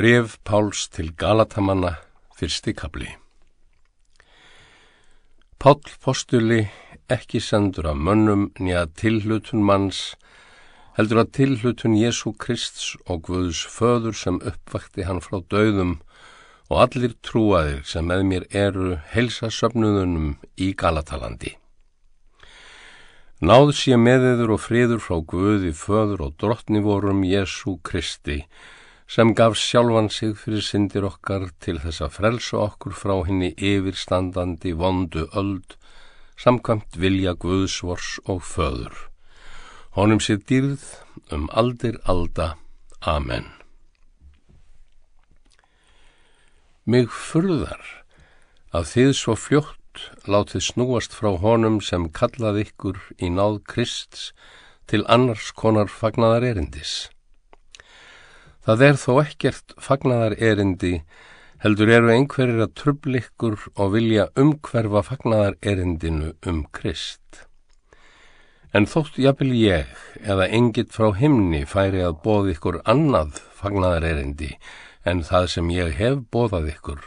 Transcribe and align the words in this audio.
Bref 0.00 0.38
Páls 0.48 0.86
til 0.88 1.10
Galatamanna, 1.12 1.90
fyrsti 2.32 2.72
kapli. 2.72 3.10
Pál 5.60 5.82
postuli 6.00 6.62
ekki 7.12 7.42
sendur 7.44 7.90
af 7.90 7.98
mönnum 8.00 8.46
nýja 8.56 8.86
tilhlutun 8.96 9.60
manns, 9.60 10.14
heldur 10.96 11.20
að 11.20 11.34
tilhlutun 11.36 11.98
Jésu 12.00 12.32
Krists 12.32 12.94
og 13.04 13.26
Guðs 13.28 13.60
föður 13.74 14.16
sem 14.22 14.40
uppvakti 14.40 15.04
hann 15.04 15.20
frá 15.20 15.42
döðum 15.52 15.98
og 16.70 16.80
allir 16.86 17.18
trúaðir 17.20 17.84
sem 17.84 18.08
með 18.08 18.26
mér 18.32 18.48
eru 18.56 18.96
helsa 19.12 19.52
söfnuðunum 19.52 20.32
í 20.56 20.72
Galatalandi. 20.72 21.58
Náð 23.44 23.76
sé 23.76 24.00
meðiður 24.00 24.56
og 24.56 24.64
friður 24.64 25.04
frá 25.04 25.20
Guði 25.20 25.76
föður 25.76 26.30
og 26.30 26.36
drottni 26.40 26.80
vorum 26.88 27.20
Jésu 27.20 27.76
Kristi, 27.84 28.46
sem 29.10 29.32
gaf 29.34 29.56
sjálfan 29.58 30.06
sig 30.14 30.36
fyrir 30.38 30.62
syndir 30.62 31.02
okkar 31.08 31.48
til 31.58 31.80
þess 31.82 32.04
að 32.04 32.12
frelsa 32.14 32.60
okkur 32.62 32.94
frá 32.94 33.16
henni 33.26 33.48
yfirstandandi 33.58 34.76
vondu 34.78 35.24
öld, 35.34 35.74
samkvæmt 36.38 36.94
vilja 36.94 37.34
Guðsvors 37.34 38.20
og 38.30 38.44
föður. 38.46 38.94
Honum 39.98 40.22
sér 40.22 40.38
dýrð 40.46 40.86
um 41.34 41.50
aldir 41.50 41.98
alda. 42.06 42.54
Amen. 43.02 43.50
Mig 46.86 47.10
furðar 47.10 47.82
að 48.70 48.90
þið 48.94 49.14
svo 49.18 49.34
fljótt 49.34 50.10
látið 50.30 50.68
snúast 50.70 51.16
frá 51.18 51.34
honum 51.34 51.82
sem 51.82 52.06
kallað 52.14 52.62
ykkur 52.68 53.02
í 53.18 53.34
náð 53.34 53.64
Krists 53.66 54.30
til 54.86 55.02
annars 55.10 55.50
konar 55.50 55.90
fagnaðar 55.90 56.46
erindis. 56.54 57.10
Það 58.66 58.82
er 58.86 58.98
þó 59.00 59.12
ekkert 59.22 59.74
fagnaðar 59.80 60.34
erindi, 60.36 60.96
heldur 61.64 61.92
eru 61.92 62.10
einhverjir 62.12 62.60
að 62.66 62.74
trublikkur 62.76 63.56
og 63.74 63.94
vilja 63.94 64.26
umhverfa 64.36 65.00
fagnaðar 65.06 65.56
erindinu 65.64 66.34
um 66.46 66.66
Krist. 66.76 67.46
En 68.76 68.86
þótt 68.86 69.16
jafnvel 69.18 69.54
ég 69.56 69.88
eða 70.22 70.46
engit 70.46 70.92
frá 70.94 71.08
himni 71.16 71.64
færi 71.66 72.04
að 72.04 72.20
bóð 72.22 72.52
ykkur 72.52 72.82
annað 72.84 73.40
fagnaðar 73.56 74.06
erindi 74.12 74.52
en 75.08 75.24
það 75.26 75.48
sem 75.54 75.72
ég 75.74 75.96
hef 75.96 76.20
bóðað 76.30 76.68
ykkur, 76.74 77.00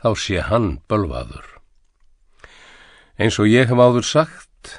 þá 0.00 0.10
sé 0.16 0.44
hann 0.46 0.76
bölvaður. 0.88 1.48
Eins 3.18 3.36
og 3.42 3.50
ég 3.50 3.68
hef 3.68 3.82
áður 3.82 4.06
sagt, 4.06 4.78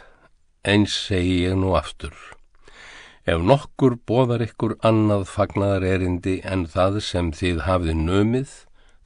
eins 0.64 0.96
segi 1.10 1.44
ég 1.44 1.60
nú 1.60 1.76
aftur. 1.78 2.16
Ef 3.24 3.40
nokkur 3.40 3.94
bóðar 4.04 4.42
ykkur 4.44 4.74
annað 4.84 5.30
fagnaðar 5.32 5.86
erindi 5.88 6.42
en 6.44 6.66
það 6.68 6.98
sem 7.06 7.30
þið 7.32 7.62
hafið 7.64 8.02
nömið, 8.04 8.56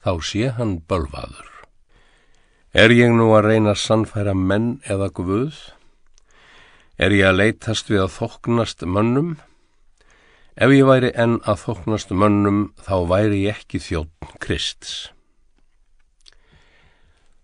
þá 0.02 0.12
sé 0.26 0.48
hann 0.56 0.72
bölvaður. 0.90 1.52
Er 2.74 2.90
ég 2.90 3.14
nú 3.14 3.28
að 3.36 3.46
reyna 3.46 3.76
að 3.76 3.84
sannfæra 3.84 4.34
menn 4.34 4.80
eða 4.90 5.12
guð? 5.14 5.54
Er 6.98 7.14
ég 7.14 7.30
að 7.30 7.38
leytast 7.38 7.92
við 7.92 8.08
að 8.08 8.16
þoknast 8.16 8.82
mönnum? 8.82 9.36
Ef 10.58 10.74
ég 10.74 10.90
væri 10.90 11.12
enn 11.14 11.38
að 11.46 11.62
þoknast 11.68 12.10
mönnum, 12.10 12.72
þá 12.82 12.96
væri 13.06 13.44
ég 13.46 13.62
ekki 13.62 13.78
þjóttn 13.78 14.34
Krists. 14.42 15.12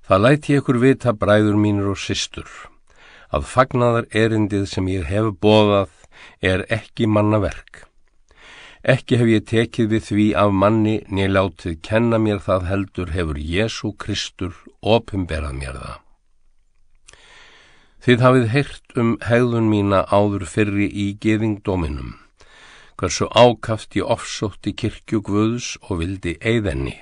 Það 0.05 0.25
læti 0.27 0.59
ykkur 0.59 0.83
vita 0.83 1.15
bræður 1.15 1.55
mínur 1.55 1.95
og 1.95 2.03
systur, 2.03 2.51
að 3.31 3.47
fagnaðar 3.47 4.11
erindið 4.11 4.67
sem 4.75 4.91
ég 4.91 5.07
hef 5.07 5.31
bóðað 5.39 5.95
er 6.41 6.65
ekki 6.73 7.07
mannaverk. 7.07 7.85
Ekki 8.85 9.17
hef 9.17 9.31
ég 9.33 9.45
tekið 9.49 9.87
við 9.95 10.03
því 10.09 10.25
af 10.37 10.51
manni 10.53 10.99
nýlátið 11.09 11.79
kenna 11.87 12.19
mér 12.21 12.43
það 12.45 12.67
heldur 12.69 13.13
hefur 13.15 13.39
Jésu 13.41 13.95
Kristur 13.97 14.59
opimberað 14.81 15.55
mér 15.57 15.79
það. 15.79 16.01
Þið 18.05 18.21
hafið 18.21 18.51
heyrt 18.53 18.99
um 19.01 19.15
hegðun 19.25 19.71
mína 19.73 20.03
áður 20.13 20.45
fyrri 20.45 20.91
í 20.93 21.07
geðingdóminum, 21.25 22.19
hversu 23.01 23.31
ákaft 23.33 23.97
ég 23.97 24.05
ofsótti 24.05 24.75
kirkju 24.77 25.23
Guðs 25.25 25.71
og 25.89 26.03
vildi 26.03 26.37
eigðenni. 26.45 26.99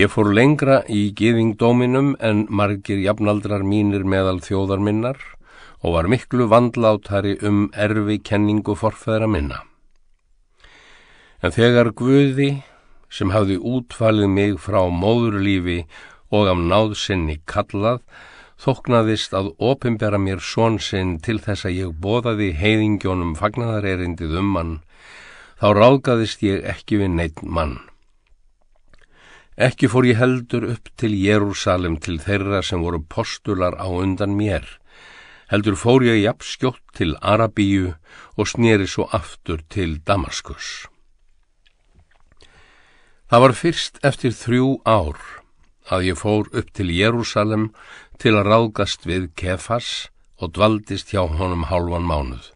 Ég 0.00 0.08
fór 0.08 0.32
lengra 0.32 0.80
í 0.88 1.10
geðingdóminum 1.12 2.14
en 2.24 2.46
margir 2.48 3.02
jafnaldrar 3.04 3.66
mínir 3.66 4.08
meðal 4.08 4.38
þjóðar 4.40 4.80
minnar 4.80 5.20
og 5.82 5.94
var 5.94 6.08
miklu 6.10 6.48
vandlátari 6.50 7.36
um 7.46 7.68
erfi 7.74 8.18
kenningu 8.18 8.74
forfæðra 8.78 9.28
minna. 9.30 9.62
En 11.42 11.54
þegar 11.54 11.92
Guði, 11.94 12.64
sem 13.08 13.30
hafði 13.30 13.58
útfalið 13.62 14.32
mig 14.32 14.56
frá 14.58 14.80
móðurlífi 14.90 15.84
og 16.34 16.50
af 16.50 16.58
náðsynni 16.58 17.38
kallað, 17.46 18.02
þoknaðist 18.58 19.36
að 19.38 19.52
opimbera 19.62 20.18
mér 20.18 20.42
svonsinn 20.42 21.18
til 21.22 21.38
þess 21.42 21.68
að 21.68 21.76
ég 21.78 22.00
bóðaði 22.02 22.50
heiðingjónum 22.58 23.36
fagnadarerindið 23.38 24.34
um 24.40 24.50
mann, 24.56 24.74
þá 25.62 25.68
ráðgaðist 25.78 26.42
ég 26.42 26.66
ekki 26.66 26.98
við 27.04 27.14
neitt 27.14 27.42
mann. 27.42 27.78
Ekki 29.58 29.88
fór 29.90 30.06
ég 30.06 30.18
heldur 30.18 30.68
upp 30.74 30.90
til 30.98 31.14
Jérúsalem 31.18 31.96
til 32.02 32.18
þeirra 32.22 32.60
sem 32.62 32.82
voru 32.82 33.00
postular 33.02 33.74
á 33.78 33.86
undan 33.90 34.36
mér, 34.38 34.66
heldur 35.48 35.76
fór 35.80 36.04
ég 36.04 36.22
jafn 36.22 36.44
skjótt 36.44 36.84
til 36.96 37.16
Arabíu 37.20 37.94
og 38.36 38.48
snýri 38.50 38.88
svo 38.88 39.08
aftur 39.12 39.62
til 39.72 39.98
Damaskus. 40.04 40.88
Það 43.28 43.42
var 43.44 43.54
fyrst 43.56 43.98
eftir 44.08 44.32
þrjú 44.32 44.68
ár 44.88 45.18
að 45.92 46.10
ég 46.10 46.20
fór 46.20 46.48
upp 46.52 46.68
til 46.76 46.92
Jérúsalem 46.92 47.70
til 48.20 48.34
að 48.36 48.48
ráðgast 48.48 49.04
við 49.08 49.30
Kefas 49.36 50.08
og 50.38 50.54
dvaldist 50.56 51.12
hjá 51.12 51.24
honum 51.26 51.66
hálfan 51.68 52.08
mánuð. 52.08 52.52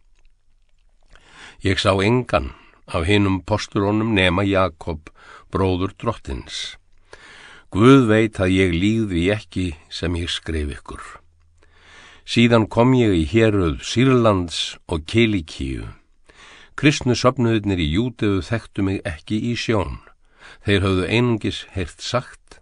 Ég 1.63 1.81
sá 1.81 1.93
engan 1.95 2.53
af 2.87 3.07
hinnum 3.07 3.41
posturónum 3.47 4.13
nema 4.17 4.45
Jakob, 4.45 5.09
bróður 5.53 5.95
drottins. 5.97 6.77
Guð 7.73 8.09
veit 8.11 8.41
að 8.41 8.53
ég 8.53 8.77
líði 8.77 9.29
ekki 9.33 9.67
sem 9.89 10.17
ég 10.19 10.29
skrif 10.33 10.73
ykkur. 10.77 11.22
Síðan 12.23 12.69
kom 12.71 12.95
ég 12.95 13.17
í 13.19 13.25
héröð 13.27 13.81
Sýrlands 13.83 14.77
og 14.87 15.03
Kilikíu. 15.11 15.89
Kristnu 16.79 17.17
söpnuðnir 17.19 17.83
í 17.83 17.89
Júteu 17.97 18.41
þekktu 18.47 18.85
mig 18.87 19.01
ekki 19.09 19.41
í 19.51 19.57
sjón. 19.59 19.99
Þeir 20.63 20.85
höfðu 20.87 21.09
einungis 21.11 21.65
heirt 21.75 22.01
sagt. 22.01 22.61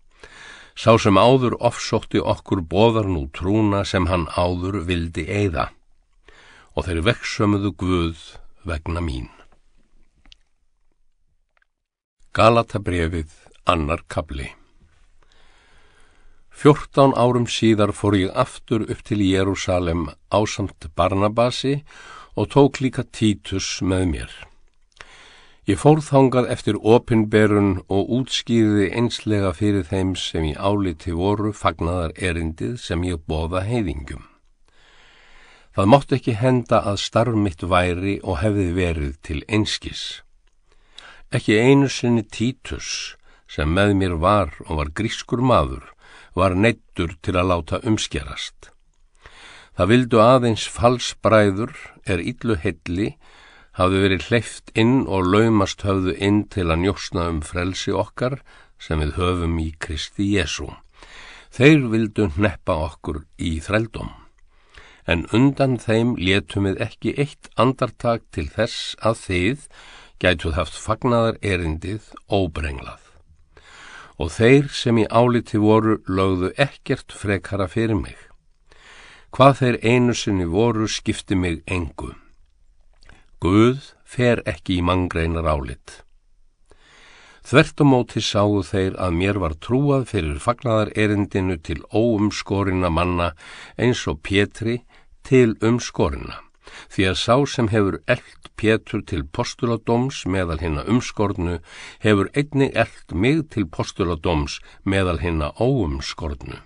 Sá 0.72 0.97
sem 0.97 1.20
áður 1.20 1.59
ofsótti 1.60 2.22
okkur 2.25 2.65
bóðar 2.65 3.10
nú 3.10 3.26
trúna 3.37 3.84
sem 3.84 4.09
hann 4.09 4.25
áður 4.32 4.81
vildi 4.88 5.26
eigða. 5.28 5.69
Og 6.72 6.88
þeir 6.88 7.03
vekksömuðu 7.10 7.75
Guð 7.76 8.22
vegna 8.65 9.04
mín. 9.04 9.28
Galatabrefið 12.32 13.37
annar 13.69 14.06
kabli 14.09 14.54
Fjórtán 16.60 17.15
árum 17.16 17.47
síðar 17.48 17.88
fór 17.97 18.19
ég 18.19 18.34
aftur 18.37 18.82
upp 18.93 18.98
til 19.09 19.22
Jérúsalem 19.25 20.10
ásamt 20.28 20.91
Barnabasi 20.93 21.78
og 22.37 22.50
tók 22.53 22.82
líka 22.84 23.00
Títus 23.00 23.78
með 23.81 24.03
mér. 24.10 24.32
Ég 25.65 25.78
fór 25.81 26.03
þangað 26.04 26.50
eftir 26.53 26.76
opinberun 26.76 27.70
og 27.88 28.12
útskýði 28.12 28.91
einslega 28.93 29.54
fyrir 29.56 29.87
þeim 29.88 30.10
sem 30.20 30.50
í 30.50 30.53
áliti 30.53 31.15
voru 31.16 31.54
fagnaðar 31.56 32.12
erindið 32.20 32.75
sem 32.82 33.06
ég 33.09 33.22
bóða 33.25 33.62
heiðingum. 33.65 34.26
Það 35.72 35.88
mátt 35.94 36.12
ekki 36.12 36.34
henda 36.43 36.82
að 36.91 36.99
starf 37.06 37.38
mitt 37.41 37.65
væri 37.65 38.19
og 38.20 38.37
hefði 38.43 38.66
verið 38.76 39.15
til 39.25 39.38
einskis. 39.49 40.20
Ekki 41.32 41.56
einu 41.56 41.88
sinni 41.88 42.26
Títus 42.28 43.16
sem 43.49 43.73
með 43.73 43.96
mér 44.02 44.19
var 44.20 44.52
og 44.69 44.82
var 44.82 44.93
grískur 44.93 45.40
maður 45.40 45.88
var 46.35 46.55
neittur 46.55 47.17
til 47.23 47.37
að 47.38 47.50
láta 47.50 47.81
umskerast. 47.87 48.71
Það 49.77 49.91
vildu 49.93 50.21
aðeins 50.21 50.67
falsbræður 50.69 51.73
er 52.05 52.21
yllu 52.21 52.56
helli, 52.61 53.15
hafðu 53.79 54.03
verið 54.05 54.27
hleyft 54.29 54.73
inn 54.79 55.06
og 55.06 55.29
laumast 55.32 55.85
höfðu 55.87 56.17
inn 56.19 56.43
til 56.53 56.67
að 56.69 56.82
njósna 56.85 57.29
um 57.32 57.41
frelsi 57.47 57.94
okkar 57.97 58.41
sem 58.81 59.00
við 59.00 59.15
höfum 59.17 59.59
í 59.62 59.71
Kristi 59.81 60.27
Jésu. 60.35 60.69
Þeir 61.50 61.87
vildu 61.93 62.29
neppa 62.37 62.77
okkur 62.91 63.25
í 63.38 63.59
þrældum. 63.65 64.11
En 65.11 65.25
undan 65.35 65.79
þeim 65.81 66.15
létum 66.21 66.69
við 66.69 66.82
ekki 66.87 67.15
eitt 67.19 67.50
andartak 67.56 68.27
til 68.35 68.47
þess 68.53 68.94
að 69.00 69.23
þið 69.25 69.69
gætuð 70.21 70.59
haft 70.61 70.77
fagnaðar 70.77 71.41
erindið 71.41 72.12
óbrenglað 72.29 73.09
og 74.20 74.28
þeir 74.34 74.69
sem 74.76 74.99
í 75.00 75.06
áliti 75.08 75.61
voru 75.61 75.96
lögðu 76.05 76.50
ekkert 76.61 77.14
frekara 77.17 77.69
fyrir 77.72 77.96
mig. 77.96 78.19
Hvað 79.32 79.56
þeir 79.61 79.78
einu 79.87 80.14
sinni 80.19 80.46
voru 80.50 80.88
skipti 80.90 81.38
mig 81.38 81.62
engu. 81.70 82.12
Guð 83.40 83.94
fer 84.05 84.43
ekki 84.44 84.81
í 84.81 84.84
manngreinar 84.84 85.49
álit. 85.49 86.02
Þvert 87.46 87.81
og 87.81 87.88
móti 87.88 88.20
sáu 88.20 88.61
þeir 88.67 88.99
að 89.00 89.17
mér 89.17 89.40
var 89.40 89.56
trúað 89.64 90.05
fyrir 90.12 90.43
fagnaðar 90.43 90.93
erindinu 90.93 91.56
til 91.56 91.81
óumskorina 91.88 92.93
manna 92.93 93.32
eins 93.81 94.05
og 94.11 94.20
Pétri 94.26 94.82
til 95.25 95.56
umskorina. 95.64 96.50
Því 96.92 97.06
að 97.10 97.18
sá 97.20 97.36
sem 97.48 97.68
hefur 97.72 98.00
eld 98.06 98.50
Pétur 98.60 99.00
til 99.08 99.22
postuladóms 99.24 100.24
meðal 100.28 100.60
hinna 100.60 100.84
umskornu 100.84 101.60
hefur 102.04 102.28
einni 102.36 102.68
eld 102.76 103.14
mig 103.14 103.46
til 103.54 103.64
postuladóms 103.64 104.58
meðal 104.84 105.22
hinna 105.22 105.52
óumskornu. 105.56 106.60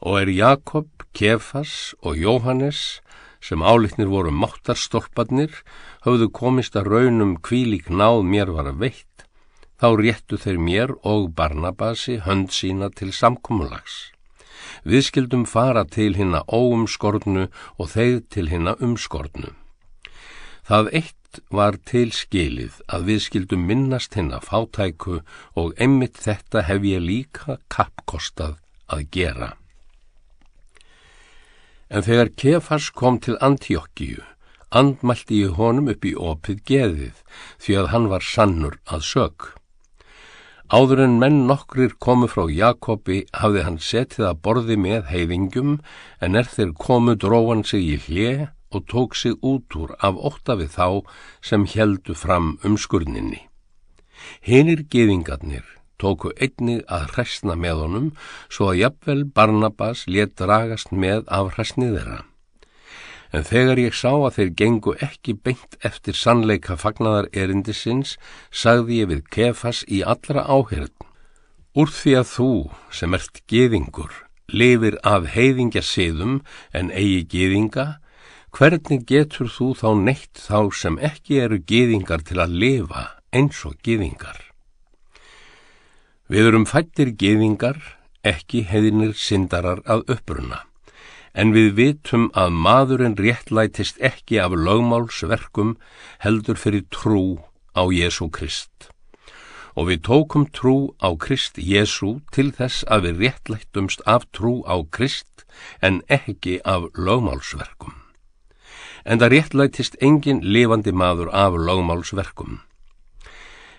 Og 0.00 0.20
er 0.22 0.32
Jakob, 0.32 0.88
Kefas 1.12 1.94
og 2.00 2.16
Jóhannes 2.16 3.00
sem 3.44 3.60
álitnir 3.60 4.08
voru 4.08 4.32
máttarstolpadnir 4.32 5.52
höfðu 6.06 6.30
komist 6.32 6.76
að 6.80 6.88
raunum 6.94 7.36
kvílik 7.44 7.92
náð 7.92 8.22
mér 8.24 8.52
var 8.56 8.72
að 8.72 8.80
veitt 8.86 9.28
þá 9.80 9.88
réttu 10.00 10.40
þeir 10.40 10.58
mér 10.64 10.96
og 11.04 11.30
Barnabasi 11.36 12.22
hönd 12.24 12.52
sína 12.56 12.88
til 12.88 13.12
samkómulags. 13.12 14.13
Við 14.84 15.06
skildum 15.08 15.44
fara 15.48 15.84
til 15.84 16.14
hinna 16.18 16.44
óumskornu 16.48 17.48
og 17.78 17.92
þeir 17.94 18.22
til 18.30 18.48
hinna 18.52 18.76
umskornu. 18.80 19.52
Það 20.64 20.90
eitt 21.00 21.40
var 21.50 21.76
til 21.84 22.10
skilið 22.14 22.78
að 22.88 23.08
við 23.10 23.20
skildum 23.26 23.66
minnast 23.68 24.14
hinna 24.18 24.40
fátæku 24.40 25.20
og 25.60 25.74
einmitt 25.76 26.20
þetta 26.22 26.62
hef 26.68 26.86
ég 26.88 27.02
líka 27.04 27.58
kappkostað 27.68 28.56
að 28.88 29.08
gera. 29.16 29.50
En 31.90 32.02
þegar 32.06 32.32
Kefars 32.40 32.88
kom 32.90 33.18
til 33.22 33.36
Antiokkíu, 33.44 34.22
andmælti 34.74 35.44
ég 35.44 35.58
honum 35.58 35.90
upp 35.92 36.06
í 36.08 36.14
opið 36.16 36.64
geðið 36.70 37.20
því 37.62 37.76
að 37.82 37.90
hann 37.92 38.08
var 38.10 38.24
sannur 38.24 38.80
að 38.86 39.04
sög. 39.10 39.52
Áður 40.72 41.02
en 41.04 41.18
menn 41.20 41.42
nokkrir 41.44 41.92
komu 42.00 42.24
frá 42.24 42.46
Jakobi 42.48 43.18
hafði 43.36 43.64
hann 43.66 43.76
setið 43.84 44.30
að 44.30 44.38
borði 44.46 44.76
með 44.80 45.10
heiðingum 45.10 45.74
en 46.24 46.38
er 46.40 46.48
þeir 46.48 46.72
komu 46.80 47.14
dróan 47.20 47.60
sig 47.68 47.84
í 47.84 47.98
hlje 48.06 48.48
og 48.72 48.86
tók 48.88 49.12
sig 49.12 49.36
út 49.44 49.76
úr 49.76 49.92
af 50.00 50.16
ótta 50.16 50.56
við 50.56 50.72
þá 50.78 50.88
sem 51.44 51.68
heldu 51.68 52.16
fram 52.16 52.56
um 52.64 52.80
skurninni. 52.80 53.44
Hinnir 54.40 54.86
geðingarnir 54.88 55.68
tóku 56.00 56.32
einnig 56.40 56.80
að 56.88 57.10
hræstna 57.12 57.60
með 57.60 57.84
honum 57.84 58.12
svo 58.48 58.72
að 58.72 58.80
jafnvel 58.86 59.22
Barnabas 59.36 60.08
let 60.08 60.32
dragast 60.40 60.96
með 60.96 61.28
af 61.28 61.58
hræstnið 61.58 61.98
þeirra 61.98 62.22
en 63.34 63.42
þegar 63.42 63.80
ég 63.82 63.96
sá 63.98 64.12
að 64.12 64.36
þeir 64.36 64.50
gengu 64.60 64.92
ekki 65.02 65.34
beint 65.34 65.74
eftir 65.82 66.14
sannleika 66.14 66.76
fagnaðar 66.78 67.26
erindisins, 67.34 68.14
sagði 68.54 69.00
ég 69.00 69.10
við 69.10 69.24
kefas 69.34 69.82
í 69.90 70.04
allra 70.06 70.44
áherðn. 70.46 70.94
Úr 71.74 71.90
því 71.90 72.12
að 72.20 72.28
þú, 72.30 72.50
sem 72.94 73.16
ert 73.18 73.40
geðingur, 73.50 74.12
lifir 74.46 75.00
af 75.02 75.26
heiðingja 75.34 75.82
siðum 75.82 76.36
en 76.70 76.92
eigi 76.94 77.24
geðinga, 77.32 77.86
hvernig 78.54 79.02
getur 79.08 79.50
þú 79.50 79.72
þá 79.80 79.88
neitt 80.04 80.38
þá 80.38 80.70
sem 80.70 81.00
ekki 81.02 81.40
eru 81.42 81.58
geðingar 81.58 82.22
til 82.22 82.38
að 82.44 82.54
lifa 82.62 83.08
eins 83.34 83.64
og 83.66 83.74
geðingar? 83.82 84.38
Við 86.30 86.52
erum 86.52 86.68
fættir 86.70 87.10
geðingar, 87.18 87.82
ekki 88.22 88.62
heiðinir 88.70 89.18
syndarar 89.18 89.82
að 89.90 90.06
uppruna 90.14 90.62
en 91.34 91.52
við 91.54 91.74
vitum 91.78 92.28
að 92.38 92.54
maðurinn 92.64 93.16
réttlætist 93.18 93.98
ekki 93.98 94.38
af 94.38 94.54
lögmálsverkum 94.54 95.74
heldur 96.22 96.58
fyrir 96.58 96.86
trú 96.94 97.42
á 97.74 97.82
Jésu 97.90 98.30
Krist. 98.30 98.90
Og 99.74 99.90
við 99.90 100.04
tókum 100.06 100.46
trú 100.54 100.94
á 101.02 101.10
Krist 101.18 101.58
Jésu 101.58 102.22
til 102.30 102.52
þess 102.54 102.86
að 102.86 103.08
við 103.08 103.24
réttlættumst 103.26 104.06
af 104.06 104.26
trú 104.30 104.62
á 104.62 104.78
Krist 104.86 105.42
en 105.82 106.02
ekki 106.06 106.60
af 106.64 106.86
lögmálsverkum. 106.94 107.98
En 109.04 109.18
það 109.18 109.34
réttlætist 109.34 109.98
engin 110.00 110.40
lifandi 110.40 110.94
maður 110.94 111.34
af 111.34 111.58
lögmálsverkum. 111.58 112.62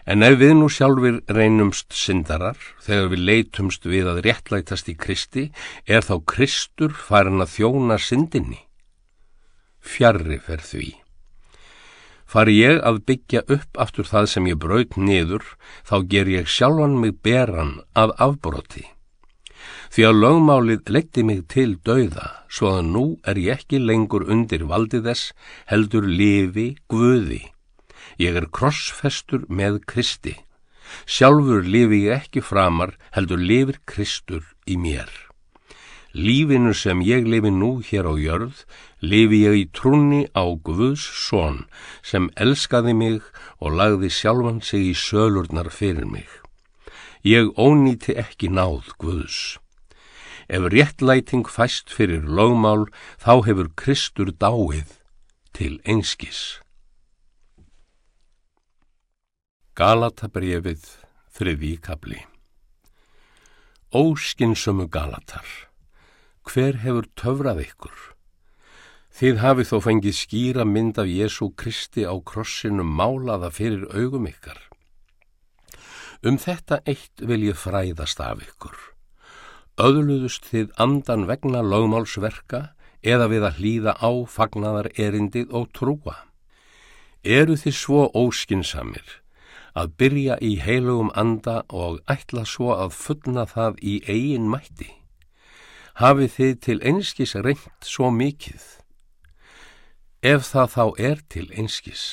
En 0.05 0.21
ef 0.21 0.35
við 0.37 0.51
nú 0.59 0.67
sjálfur 0.69 1.15
reynumst 1.33 1.95
syndarar, 1.97 2.59
þegar 2.85 3.07
við 3.09 3.21
leitumst 3.29 3.87
við 3.89 4.09
að 4.11 4.19
réttlætast 4.27 4.91
í 4.91 4.93
Kristi, 4.93 5.47
er 5.89 6.05
þá 6.05 6.19
Kristur 6.29 6.93
farin 6.93 7.41
að 7.41 7.55
þjóna 7.55 7.97
syndinni? 7.97 8.59
Fjarrri 9.81 10.37
fer 10.45 10.61
því. 10.61 10.91
Fari 12.29 12.57
ég 12.57 12.81
að 12.85 13.01
byggja 13.09 13.41
upp 13.55 13.81
aftur 13.81 14.05
það 14.05 14.29
sem 14.29 14.49
ég 14.49 14.59
braut 14.61 14.93
niður, 14.97 15.45
þá 15.85 15.95
ger 16.13 16.29
ég 16.29 16.53
sjálfan 16.53 16.99
mig 17.01 17.17
beran 17.25 17.79
af 17.97 18.13
afbroti. 18.21 18.85
Því 19.89 20.05
að 20.05 20.21
lögmálið 20.21 20.93
leikti 20.93 21.25
mig 21.25 21.45
til 21.49 21.79
dauða, 21.81 22.45
svo 22.49 22.75
að 22.77 22.93
nú 22.93 23.05
er 23.25 23.41
ég 23.41 23.57
ekki 23.57 23.81
lengur 23.81 24.29
undir 24.29 24.69
valdiðess, 24.69 25.33
heldur 25.65 26.05
lifi 26.05 26.75
Guði 26.91 27.54
Ég 28.17 28.35
er 28.39 28.47
krossfestur 28.47 29.43
með 29.51 29.81
Kristi. 29.91 30.37
Sjálfur 31.05 31.65
lifi 31.67 32.05
ég 32.05 32.21
ekki 32.21 32.41
framar, 32.41 32.95
heldur 33.11 33.41
lifir 33.41 33.81
Kristur 33.89 34.45
í 34.63 34.77
mér. 34.79 35.09
Lífinu 36.15 36.71
sem 36.71 37.01
ég 37.03 37.27
lifi 37.27 37.51
nú 37.51 37.81
hér 37.83 38.07
á 38.07 38.15
jörð, 38.15 38.63
lifi 39.03 39.41
ég 39.43 39.57
í 39.59 39.65
trúni 39.75 40.23
á 40.31 40.47
Guðs 40.47 41.03
són 41.03 41.65
sem 41.99 42.29
elskaði 42.39 42.95
mig 42.95 43.19
og 43.59 43.75
lagði 43.75 44.07
sjálfan 44.07 44.63
sig 44.63 44.93
í 44.93 44.95
sölurnar 44.95 45.67
fyrir 45.67 46.07
mig. 46.07 46.29
Ég 47.19 47.51
ónýti 47.59 48.15
ekki 48.15 48.47
náð 48.47 48.95
Guðs. 48.95 49.59
Ef 50.47 50.71
réttlæting 50.71 51.49
fæst 51.51 51.91
fyrir 51.91 52.23
lögmál, 52.23 52.85
þá 53.19 53.43
hefur 53.49 53.73
Kristur 53.75 54.31
dáið 54.31 55.01
til 55.51 55.81
einskis. 55.83 56.61
Galatabrefið 59.75 60.85
þriði 61.35 61.69
kapli 61.83 62.21
Óskinsömu 63.91 64.85
Galatar, 64.87 65.49
hver 66.47 66.77
hefur 66.79 67.09
töfrað 67.19 67.59
ykkur? 67.65 67.97
Þið 69.19 69.41
hafið 69.41 69.67
þó 69.73 69.73
fengið 69.83 70.15
skýra 70.15 70.65
mynd 70.69 71.01
af 71.03 71.11
Jésu 71.11 71.49
Kristi 71.59 72.05
á 72.07 72.15
krossinu 72.23 72.85
málaða 72.87 73.49
fyrir 73.57 73.83
augum 73.91 74.29
ykkar. 74.31 74.61
Um 76.23 76.39
þetta 76.39 76.79
eitt 76.87 77.25
vil 77.27 77.43
ég 77.49 77.59
fræðast 77.59 78.23
af 78.23 78.47
ykkur. 78.47 78.79
Öðluðust 79.75 80.47
þið 80.53 80.71
andan 80.87 81.27
vegna 81.27 81.65
lögmálsverka 81.67 82.69
eða 83.03 83.27
við 83.27 83.49
að 83.51 83.59
hlýða 83.59 83.97
á 83.99 84.11
fagnadar 84.23 84.91
erindið 84.95 85.51
og 85.51 85.67
trúa? 85.75 86.15
Eru 87.27 87.59
þið 87.59 87.79
svo 87.83 88.07
óskinsamir? 88.15 89.24
Að 89.75 89.95
byrja 89.99 90.37
í 90.39 90.55
heilugum 90.63 91.11
anda 91.19 91.61
og 91.69 91.99
ætla 92.11 92.45
svo 92.47 92.71
að 92.75 92.95
fullna 92.95 93.43
það 93.49 93.81
í 93.83 93.95
eigin 94.07 94.47
mætti. 94.51 94.89
Hafið 95.99 96.31
þið 96.35 96.53
til 96.65 96.77
einskis 96.83 97.35
reynt 97.35 97.87
svo 97.87 98.09
mikið? 98.11 98.63
Ef 100.25 100.47
það 100.47 100.71
þá 100.75 100.85
er 101.09 101.19
til 101.29 101.45
einskis, 101.53 102.03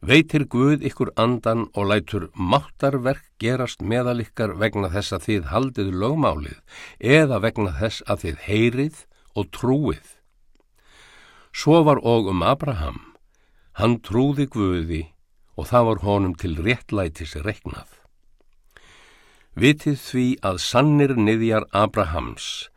veitir 0.00 0.44
Guð 0.46 0.84
ykkur 0.86 1.10
andan 1.16 1.66
og 1.74 1.88
lætur 1.90 2.28
máttarverk 2.36 3.24
gerast 3.42 3.82
meðalikkar 3.82 4.54
vegna 4.60 4.92
þess 4.92 5.16
að 5.16 5.26
þið 5.28 5.48
haldið 5.52 5.94
lögmálið 6.04 6.58
eða 7.18 7.40
vegna 7.42 7.72
þess 7.80 8.04
að 8.06 8.24
þið 8.24 8.44
heyrið 8.46 9.00
og 9.34 9.50
trúið. 9.56 10.06
Svo 11.52 11.82
var 11.84 12.00
og 12.00 12.30
um 12.32 12.44
Abraham, 12.46 13.00
hann 13.76 13.98
trúði 14.00 14.46
Guði 14.48 15.02
og 15.56 15.68
það 15.70 15.88
var 15.88 16.04
honum 16.06 16.34
til 16.38 16.56
réttlætis 16.64 17.34
reknað. 17.44 17.88
Vitið 19.52 19.98
því 20.00 20.26
að 20.48 20.62
sannir 20.64 21.12
niðjar 21.16 21.66
Abrahams 21.76 22.70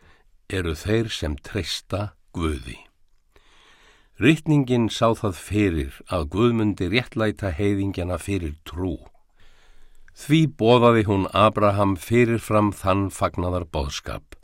eru 0.51 0.75
þeir 0.75 1.07
sem 1.07 1.37
treysta 1.39 2.11
Guði. 2.35 2.81
Rittningin 4.19 4.89
sá 4.91 5.11
það 5.15 5.39
fyrir 5.39 5.99
að 6.11 6.29
Guðmundi 6.35 6.87
réttlæta 6.91 7.51
heiðingjana 7.55 8.17
fyrir 8.19 8.55
trú. 8.67 8.97
Því 10.15 10.41
bóðaði 10.59 11.03
hún 11.07 11.25
Abraham 11.35 11.95
fyrirfram 11.99 12.71
þann 12.71 13.09
fagnadar 13.11 13.65
bóðskap. 13.67 14.35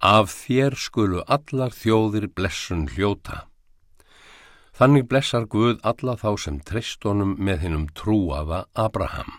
Af 0.00 0.32
þér 0.32 0.76
skulu 0.80 1.20
allar 1.28 1.72
þjóðir 1.76 2.30
blessun 2.32 2.86
hljóta. 2.94 3.46
Þannig 4.72 5.08
blessar 5.10 5.46
Guð 5.52 5.80
alla 5.84 6.16
þá 6.16 6.30
sem 6.40 6.60
treystónum 6.60 7.34
með 7.38 7.66
hinnum 7.66 7.88
trúaða 7.98 8.64
Abraham. 8.74 9.34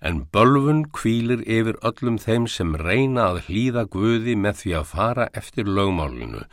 En 0.00 0.22
bölfun 0.32 0.84
kvílir 0.94 1.42
yfir 1.42 1.76
öllum 1.82 2.20
þeim 2.22 2.46
sem 2.46 2.76
reyna 2.78 3.32
að 3.32 3.42
hlýða 3.48 3.84
Guði 3.90 4.36
með 4.38 4.62
því 4.62 4.74
að 4.78 4.88
fara 4.92 5.26
eftir 5.34 5.66
lögmálinu, 5.66 6.44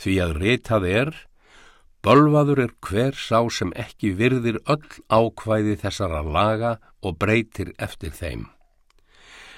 því 0.00 0.14
að 0.24 0.36
reytað 0.40 0.88
er, 0.88 1.12
Bölvaður 2.04 2.60
er 2.60 2.72
hver 2.84 3.16
sá 3.16 3.38
sem 3.48 3.70
ekki 3.80 4.10
virðir 4.18 4.58
öll 4.68 4.90
ákvæði 5.08 5.78
þessara 5.80 6.20
laga 6.20 6.72
og 7.00 7.16
breytir 7.16 7.70
eftir 7.80 8.12
þeim. 8.12 8.42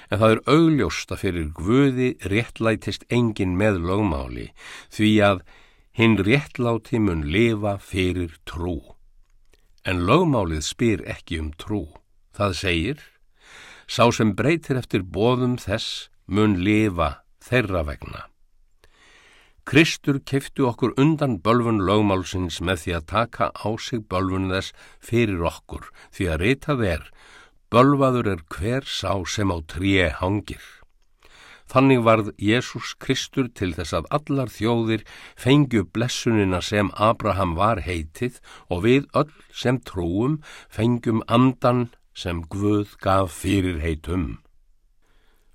En 0.07 0.21
það 0.21 0.35
er 0.35 0.41
augljósta 0.53 1.17
fyrir 1.19 1.49
Guði 1.57 2.13
réttlætist 2.31 3.03
engin 3.11 3.57
með 3.59 3.81
lögmáli 3.89 4.45
því 4.95 5.09
að 5.27 5.41
hinn 5.97 6.17
réttláti 6.21 6.99
mun 7.01 7.23
lifa 7.33 7.77
fyrir 7.81 8.35
trú. 8.45 8.77
En 9.81 10.05
lögmálið 10.05 10.61
spyr 10.61 11.01
ekki 11.09 11.39
um 11.41 11.49
trú. 11.57 11.87
Það 12.37 12.53
segir, 12.61 12.99
sá 13.89 14.05
sem 14.13 14.35
breytir 14.37 14.77
eftir 14.77 15.01
bóðum 15.01 15.57
þess 15.57 16.11
mun 16.29 16.59
lifa 16.61 17.23
þeirra 17.41 17.81
vegna. 17.87 18.27
Kristur 19.67 20.21
keftu 20.21 20.69
okkur 20.69 20.93
undan 21.01 21.39
bölfun 21.41 21.81
lögmálsins 21.81 22.61
með 22.61 22.83
því 22.83 22.93
að 22.99 23.09
taka 23.09 23.49
á 23.57 23.69
sig 23.81 24.05
bölfun 24.05 24.51
þess 24.53 24.77
fyrir 25.01 25.41
okkur 25.49 25.89
því 26.13 26.29
að 26.29 26.41
reytað 26.45 26.85
er, 26.93 27.03
bölvaður 27.73 28.35
er 28.37 28.45
hver 28.53 28.85
sá 28.85 29.17
sem 29.25 29.49
á 29.49 29.57
tríi 29.65 30.11
hangir. 30.21 30.76
Þannig 31.67 32.03
varð 32.07 32.31
Jésús 32.39 32.93
Kristur 32.95 33.49
til 33.51 33.73
þess 33.75 33.93
að 33.97 34.07
allar 34.17 34.51
þjóðir 34.51 35.03
fengju 35.35 35.83
blessunina 35.91 36.61
sem 36.63 36.91
Abraham 36.95 37.57
var 37.59 37.83
heitið 37.83 38.39
og 38.71 38.85
við 38.87 39.09
öll 39.13 39.33
sem 39.51 39.81
trúum 39.83 40.39
fengjum 40.71 41.25
andan 41.27 41.89
sem 42.15 42.41
Guð 42.47 42.95
gaf 43.03 43.35
fyrir 43.43 43.81
heitum. 43.83 44.39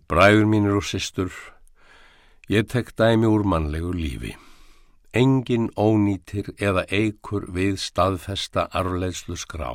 Bræður 0.06 0.46
mínir 0.46 0.76
og 0.76 0.84
systur, 0.84 1.32
Ég 2.52 2.66
tek 2.68 2.90
dæmi 2.98 3.26
úr 3.26 3.46
mannlegu 3.48 3.92
lífi. 3.96 4.32
Engin 5.14 5.70
ónýtir 5.78 6.50
eða 6.58 6.82
eikur 6.90 7.46
við 7.48 7.78
staðfesta 7.80 8.66
arleðslu 8.76 9.38
skrá, 9.40 9.70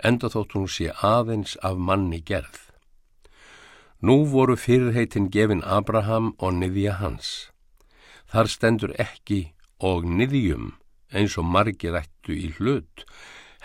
enda 0.00 0.30
þótt 0.32 0.54
hún 0.56 0.68
sé 0.70 0.92
aðeins 1.04 1.56
af 1.66 1.76
manni 1.76 2.22
gerð. 2.24 2.65
Nú 4.06 4.16
voru 4.30 4.54
fyrirheitin 4.54 5.30
gefin 5.34 5.62
Abraham 5.64 6.26
og 6.38 6.52
niðja 6.60 6.92
hans. 7.00 7.28
Þar 8.30 8.50
stendur 8.52 8.92
ekki 9.02 9.38
og 9.88 10.04
niðjum 10.06 10.68
eins 11.16 11.34
og 11.40 11.48
margir 11.54 11.96
ættu 11.98 12.36
í 12.36 12.52
hlut, 12.58 13.02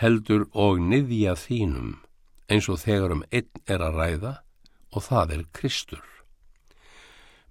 heldur 0.02 0.48
og 0.64 0.80
niðja 0.82 1.36
þínum 1.38 1.92
eins 2.50 2.66
og 2.72 2.80
þegar 2.82 3.14
um 3.18 3.22
einn 3.30 3.62
er 3.70 3.84
að 3.86 4.00
ræða 4.00 4.32
og 4.90 5.06
það 5.06 5.36
er 5.36 5.44
Kristur. 5.60 6.08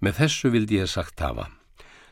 Með 0.03 0.17
þessu 0.23 0.51
vildi 0.57 0.81
ég 0.81 0.91
sagt 0.91 1.23
hafa. 1.23 1.47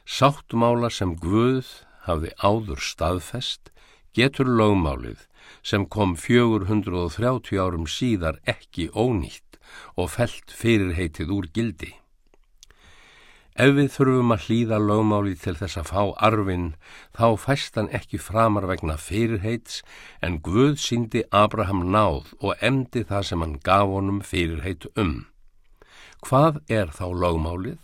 Sáttmála 0.07 0.93
sem 0.93 1.11
Guð 1.19 1.73
hafði 2.07 2.31
áður 2.39 2.79
staðfest 2.93 3.73
getur 4.15 4.47
lögmálið 4.47 5.27
sem 5.59 5.83
kom 5.85 6.15
430 6.15 7.59
árum 7.59 7.89
síðar 7.89 8.39
ekki 8.47 8.87
ónýtt 8.95 9.48
og 9.95 10.13
felt 10.17 10.53
fyrirheitið 10.53 11.33
úr 11.33 11.49
gildi. 11.53 11.95
Ef 13.59 13.73
við 13.75 13.89
þurfum 13.91 14.31
að 14.31 14.43
hlýða 14.45 14.77
lögmáli 14.79 15.33
til 15.35 15.55
þess 15.59 15.79
að 15.81 15.89
fá 15.89 16.03
arfin, 16.27 16.67
þá 17.11 17.25
fæst 17.43 17.75
hann 17.75 17.89
ekki 17.91 18.19
framar 18.23 18.69
vegna 18.69 18.95
fyrirheits 18.95 19.81
en 20.23 20.37
Guð 20.45 20.77
síndi 20.79 21.25
Abraham 21.35 21.89
náð 21.91 22.31
og 22.39 22.55
emdi 22.63 23.03
það 23.09 23.27
sem 23.27 23.43
hann 23.43 23.57
gaf 23.65 23.91
honum 23.91 24.21
fyrirheit 24.23 24.87
um. 24.95 25.27
Hvað 26.23 26.61
er 26.71 26.95
þá 26.95 27.05
lögmálið? 27.11 27.83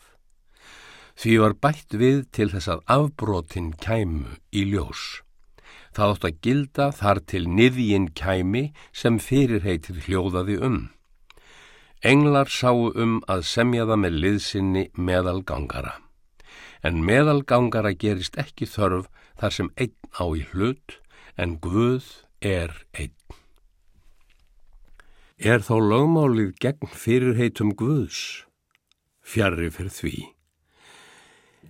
Því 1.20 1.36
var 1.44 1.60
bætt 1.60 2.00
við 2.00 2.24
til 2.32 2.50
þess 2.56 2.72
að 2.72 2.88
afbrotin 2.96 3.70
kæmu 3.76 4.40
í 4.56 4.64
ljós. 4.72 5.04
Það 5.96 6.16
átt 6.16 6.26
að 6.28 6.42
gilda 6.44 6.92
þar 6.96 7.24
til 7.28 7.46
niðjinn 7.48 8.10
kæmi 8.16 8.70
sem 8.92 9.20
fyrirheitir 9.20 10.04
hljóðaði 10.08 10.60
um. 10.64 10.82
Englar 12.06 12.52
sáu 12.54 12.92
um 12.94 13.16
að 13.26 13.40
semja 13.50 13.88
það 13.90 13.98
með 14.04 14.18
liðsynni 14.22 14.82
meðalgangara. 14.94 15.96
En 16.86 17.00
meðalgangara 17.02 17.96
gerist 17.98 18.38
ekki 18.38 18.68
þörf 18.70 19.08
þar 19.40 19.56
sem 19.56 19.72
einn 19.82 19.96
á 20.14 20.26
í 20.38 20.44
hlut 20.52 21.00
en 21.42 21.56
Guð 21.64 22.06
er 22.46 22.76
einn. 22.94 23.16
Er 25.42 25.66
þá 25.66 25.74
lögmálið 25.82 26.54
gegn 26.62 26.94
fyrirheitum 26.94 27.74
Guðs? 27.74 28.46
Fjarrri 29.26 29.72
fyrir 29.74 29.98
því. 29.98 30.16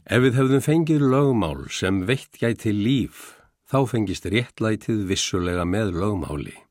Ef 0.04 0.20
við 0.28 0.42
hefðum 0.42 0.68
fengið 0.68 1.08
lögmál 1.16 1.64
sem 1.72 2.04
veitt 2.12 2.36
gæti 2.44 2.76
líf, 2.76 3.40
þá 3.72 3.88
fengist 3.88 4.28
réttlætið 4.28 5.08
vissulega 5.08 5.64
með 5.64 5.96
lögmáli. 6.04 6.65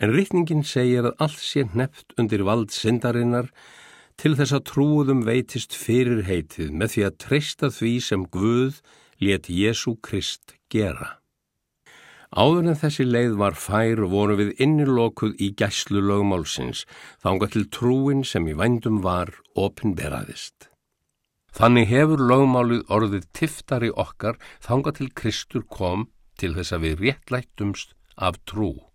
En 0.00 0.14
rittningin 0.14 0.64
segir 0.64 1.04
að 1.04 1.16
allt 1.26 1.42
sé 1.44 1.66
nefnt 1.76 2.14
undir 2.20 2.46
vald 2.48 2.72
syndarinnar 2.72 3.50
til 4.20 4.32
þess 4.36 4.56
að 4.56 4.66
trúðum 4.70 5.22
veitist 5.28 5.76
fyrirheitið 5.76 6.72
með 6.72 6.94
því 6.94 7.04
að 7.06 7.18
treysta 7.24 7.70
því 7.72 7.92
sem 8.08 8.24
Guð 8.32 8.80
let 9.20 9.48
Jésu 9.52 9.98
Krist 10.00 10.56
gera. 10.72 11.20
Áður 12.30 12.70
en 12.70 12.78
þessi 12.78 13.04
leið 13.04 13.36
var 13.40 13.56
fær 13.58 14.04
voru 14.08 14.36
við 14.38 14.50
innilokuð 14.62 15.32
í 15.42 15.50
gæslu 15.58 16.00
lögmálsins, 16.04 16.84
þánga 17.20 17.48
til 17.50 17.64
trúin 17.74 18.22
sem 18.24 18.46
í 18.46 18.54
vændum 18.54 19.00
var 19.02 19.34
opinberaðist. 19.58 20.68
Þannig 21.50 21.90
hefur 21.90 22.22
lögmálið 22.30 22.84
orðið 22.86 23.26
tiftari 23.34 23.90
okkar 23.90 24.38
þánga 24.62 24.94
til 25.00 25.10
Kristur 25.10 25.66
kom 25.66 26.06
til 26.38 26.54
þess 26.54 26.76
að 26.76 26.86
við 26.86 27.02
réttlættumst 27.08 27.96
af 28.14 28.38
trú. 28.46 28.89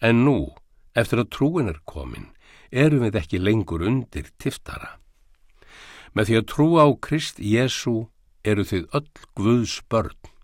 En 0.00 0.24
nú, 0.24 0.54
eftir 0.94 1.22
að 1.22 1.32
trúin 1.32 1.72
er 1.72 1.80
komin, 1.84 2.30
erum 2.70 3.06
við 3.06 3.20
ekki 3.22 3.40
lengur 3.40 3.86
undir 3.86 4.30
tiftara. 4.38 4.96
Með 6.14 6.30
því 6.30 6.38
að 6.40 6.48
trú 6.52 6.68
á 6.80 6.86
Krist 7.00 7.38
Jésu 7.40 8.08
eru 8.44 8.64
þið 8.64 8.88
öll 8.96 9.10
Guðs 9.36 9.80
börn 9.90 10.34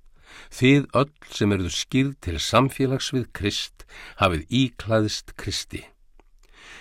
Þið 0.53 0.87
öll 1.01 1.13
sem 1.33 1.53
eruðu 1.55 1.73
skýrð 1.73 2.13
til 2.25 2.37
samfélags 2.43 3.09
við 3.15 3.25
Krist 3.37 3.87
hafið 4.21 4.45
íklæðist 4.61 5.35
Kristi. 5.41 5.83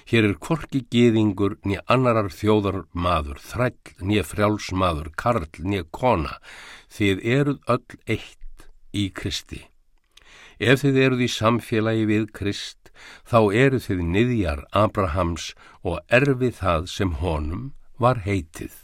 Hér 0.10 0.28
er 0.28 0.38
korki 0.42 0.82
geðingur 0.92 1.58
nýja 1.64 1.84
annarar 1.94 2.32
þjóðar 2.34 2.82
maður, 2.92 3.40
þræll 3.40 3.94
nýja 4.02 4.26
frjálsmaður, 4.28 5.12
karl 5.16 5.48
nýja 5.62 5.86
kona. 5.94 6.38
Þið 6.92 7.26
eruð 7.38 7.60
öll 7.76 8.00
eitt 8.08 8.68
í 8.92 9.08
Kristi. 9.16 9.62
Ef 10.62 10.84
þið 10.84 11.02
eruð 11.06 11.26
í 11.26 11.30
samfélagi 11.34 12.06
við 12.06 12.26
Krist, 12.38 12.92
þá 13.26 13.40
eruð 13.64 13.88
þið 13.88 14.06
niðjar 14.14 14.64
Abrahams 14.78 15.52
og 15.82 15.98
erfið 16.14 16.54
það 16.60 16.90
sem 16.94 17.16
honum 17.24 17.72
var 17.98 18.22
heitið. 18.28 18.76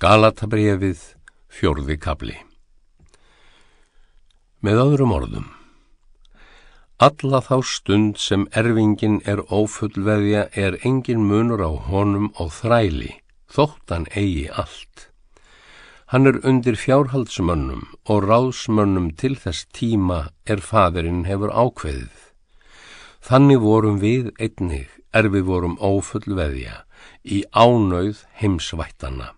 Galatabrefið 0.00 1.00
fjórði 1.50 1.98
kabli 2.00 2.36
Með 4.64 4.78
öðrum 4.86 5.12
orðum 5.12 5.50
Alla 7.04 7.42
þá 7.44 7.58
stund 7.66 8.16
sem 8.22 8.46
erfingin 8.56 9.18
er 9.28 9.42
ófullveðja 9.48 10.46
er 10.64 10.78
engin 10.88 11.26
munur 11.28 11.60
á 11.64 11.72
honum 11.90 12.30
og 12.40 12.48
þræli, 12.52 13.14
þóttan 13.48 14.04
eigi 14.12 14.50
allt. 14.52 15.09
Hann 16.10 16.26
er 16.26 16.40
undir 16.42 16.74
fjárhaldsmönnum 16.74 17.84
og 18.10 18.24
ráðsmönnum 18.26 19.12
til 19.14 19.36
þess 19.38 19.68
tíma 19.70 20.16
er 20.42 20.58
fadurinn 20.58 21.20
hefur 21.28 21.52
ákveðið. 21.54 22.24
Þannig 23.22 23.60
vorum 23.62 24.00
við 24.02 24.32
einnig 24.42 24.88
er 25.14 25.28
við 25.30 25.44
vorum 25.46 25.76
ófullveðja 25.78 26.80
í 27.22 27.44
ánauð 27.54 28.24
heimsvættana. 28.40 29.28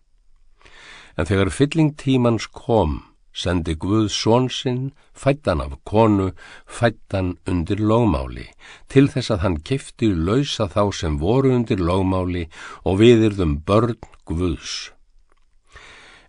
En 1.20 1.28
þegar 1.28 1.52
fylling 1.52 1.92
tímans 2.00 2.48
kom, 2.48 3.02
sendi 3.36 3.76
Guð 3.76 4.08
svonsinn, 4.16 4.94
fættan 5.12 5.60
af 5.60 5.76
konu, 5.84 6.30
fættan 6.64 7.34
undir 7.44 7.84
lógmáli, 7.84 8.48
til 8.88 9.12
þess 9.12 9.36
að 9.36 9.44
hann 9.44 9.60
kifti 9.60 10.08
lausa 10.08 10.70
þá 10.72 10.88
sem 11.02 11.20
voru 11.20 11.52
undir 11.52 11.84
lógmáli 11.84 12.48
og 12.88 13.02
viðirðum 13.04 13.58
börn 13.60 14.00
Guðs. 14.24 14.88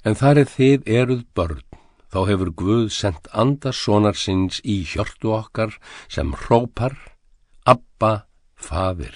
En 0.03 0.17
þar 0.19 0.43
er 0.43 0.50
þið 0.51 0.89
eruð 1.00 1.24
börn, 1.36 1.63
þá 2.12 2.19
hefur 2.29 2.51
Guð 2.60 2.89
sendt 2.91 3.29
andassonar 3.31 4.19
sinns 4.19 4.60
í 4.63 4.81
hjörtu 4.83 5.31
okkar 5.36 5.77
sem 6.12 6.36
hrópar, 6.45 6.98
Abba, 7.65 8.27
Fadir. 8.55 9.15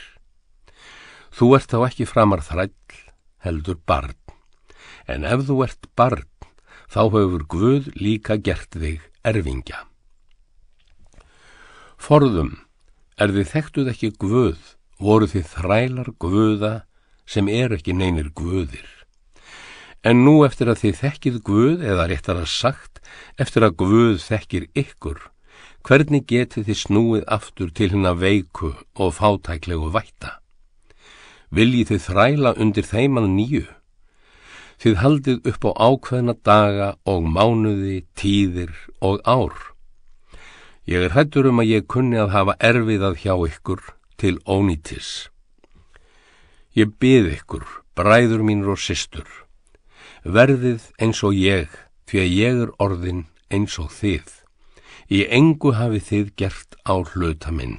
Þú 1.36 1.56
ert 1.60 1.74
þá 1.74 1.82
ekki 1.89 2.08
framar 2.08 2.46
þræll, 2.46 2.72
heldur 3.44 3.77
barn 3.86 4.15
en 5.08 5.25
ef 5.27 5.46
þú 5.48 5.62
ert 5.65 5.88
barn, 5.96 6.27
þá 6.91 7.01
hefur 7.15 7.46
Guð 7.51 7.91
líka 7.96 8.38
gert 8.38 8.75
þig 8.75 9.03
erfingja. 9.27 9.86
Forðum, 11.98 12.53
er 13.17 13.34
þið 13.34 13.53
þekktuð 13.53 13.91
ekki 13.94 14.12
Guð, 14.22 14.60
voru 15.00 15.29
þið 15.32 15.50
þrælar 15.56 16.12
Guða 16.20 16.74
sem 17.27 17.50
er 17.51 17.74
ekki 17.75 17.96
neynir 17.96 18.29
Guðir. 18.36 18.97
En 20.06 20.22
nú 20.25 20.44
eftir 20.46 20.70
að 20.70 20.84
þið 20.84 21.00
þekkið 21.01 21.38
Guð, 21.48 21.80
eða 21.82 22.06
réttar 22.12 22.38
að 22.42 22.51
sagt, 22.51 23.01
eftir 23.42 23.66
að 23.66 23.77
Guð 23.82 24.20
þekkir 24.22 24.68
ykkur, 24.77 25.24
hvernig 25.88 26.27
getið 26.30 26.68
þið 26.68 26.80
snúið 26.84 27.24
aftur 27.38 27.72
til 27.72 27.89
hérna 27.94 28.13
veiku 28.13 28.75
og 28.94 29.16
fátæklegu 29.18 29.89
vætta? 29.94 30.38
Viljið 31.50 31.94
þið 31.94 32.04
þræla 32.06 32.54
undir 32.62 32.86
þeimað 32.86 33.27
nýju? 33.34 33.66
Þið 34.77 35.00
haldið 35.01 35.50
upp 35.50 35.66
á 35.66 35.72
ákveðna 35.89 36.36
daga 36.46 36.89
og 37.10 37.25
mánuði, 37.25 38.04
tíðir 38.13 38.75
og 39.01 39.24
ár. 39.25 39.56
Ég 40.86 41.08
er 41.08 41.16
hættur 41.18 41.50
um 41.50 41.63
að 41.63 41.72
ég 41.72 41.88
kunni 41.89 42.20
að 42.22 42.36
hafa 42.36 42.54
erfiðað 42.62 43.18
hjá 43.24 43.34
ykkur 43.48 43.82
til 44.22 44.38
ónýtis. 44.46 45.32
Ég 46.77 46.94
bið 47.01 47.34
ykkur, 47.39 47.66
bræður 47.98 48.46
mínur 48.46 48.75
og 48.75 48.80
systur, 48.80 49.25
verðið 50.27 50.89
eins 51.00 51.24
og 51.24 51.36
ég, 51.38 51.72
því 52.07 52.19
að 52.22 52.34
ég 52.36 52.62
er 52.65 52.72
orðin 52.84 53.25
eins 53.53 53.77
og 53.79 53.91
þið. 53.96 54.34
Í 55.07 55.19
engu 55.31 55.74
hafi 55.77 56.01
þið 56.03 56.31
gert 56.39 56.75
á 56.84 57.00
hluta 57.00 57.53
minn. 57.55 57.77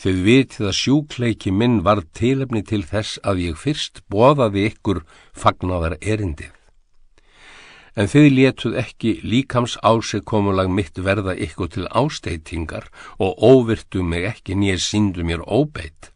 Þið 0.00 0.20
vitið 0.24 0.68
að 0.68 0.78
sjúkleiki 0.80 1.52
minn 1.52 1.82
var 1.84 2.02
tilefni 2.16 2.64
til 2.64 2.82
þess 2.88 3.20
að 3.24 3.42
ég 3.44 3.60
fyrst 3.60 4.02
boðaði 4.12 4.66
ykkur 4.70 5.02
fagnáðar 5.32 5.98
erindið. 6.00 6.52
En 7.94 8.10
þið 8.10 8.26
létuð 8.36 8.80
ekki 8.80 9.12
líkams 9.22 9.76
ásekomulag 9.86 10.72
mitt 10.72 10.98
verða 10.98 11.36
ykkur 11.36 11.70
til 11.76 11.86
ásteitingar 11.92 12.88
og 13.22 13.38
óvirtu 13.38 14.02
mig 14.02 14.26
ekki 14.32 14.56
nýja 14.58 14.80
síndu 14.82 15.22
mér 15.22 15.44
óbeitt 15.46 16.13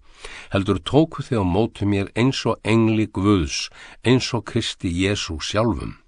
heldur 0.52 0.80
tóku 0.80 1.24
þið 1.24 1.42
á 1.42 1.46
mótu 1.46 1.88
mér 1.88 2.12
eins 2.16 2.44
og 2.46 2.60
engli 2.64 3.06
Guðs, 3.06 3.68
eins 4.04 4.30
og 4.34 4.46
Kristi 4.48 4.90
Jésu 4.92 5.38
sjálfum. 5.40 5.98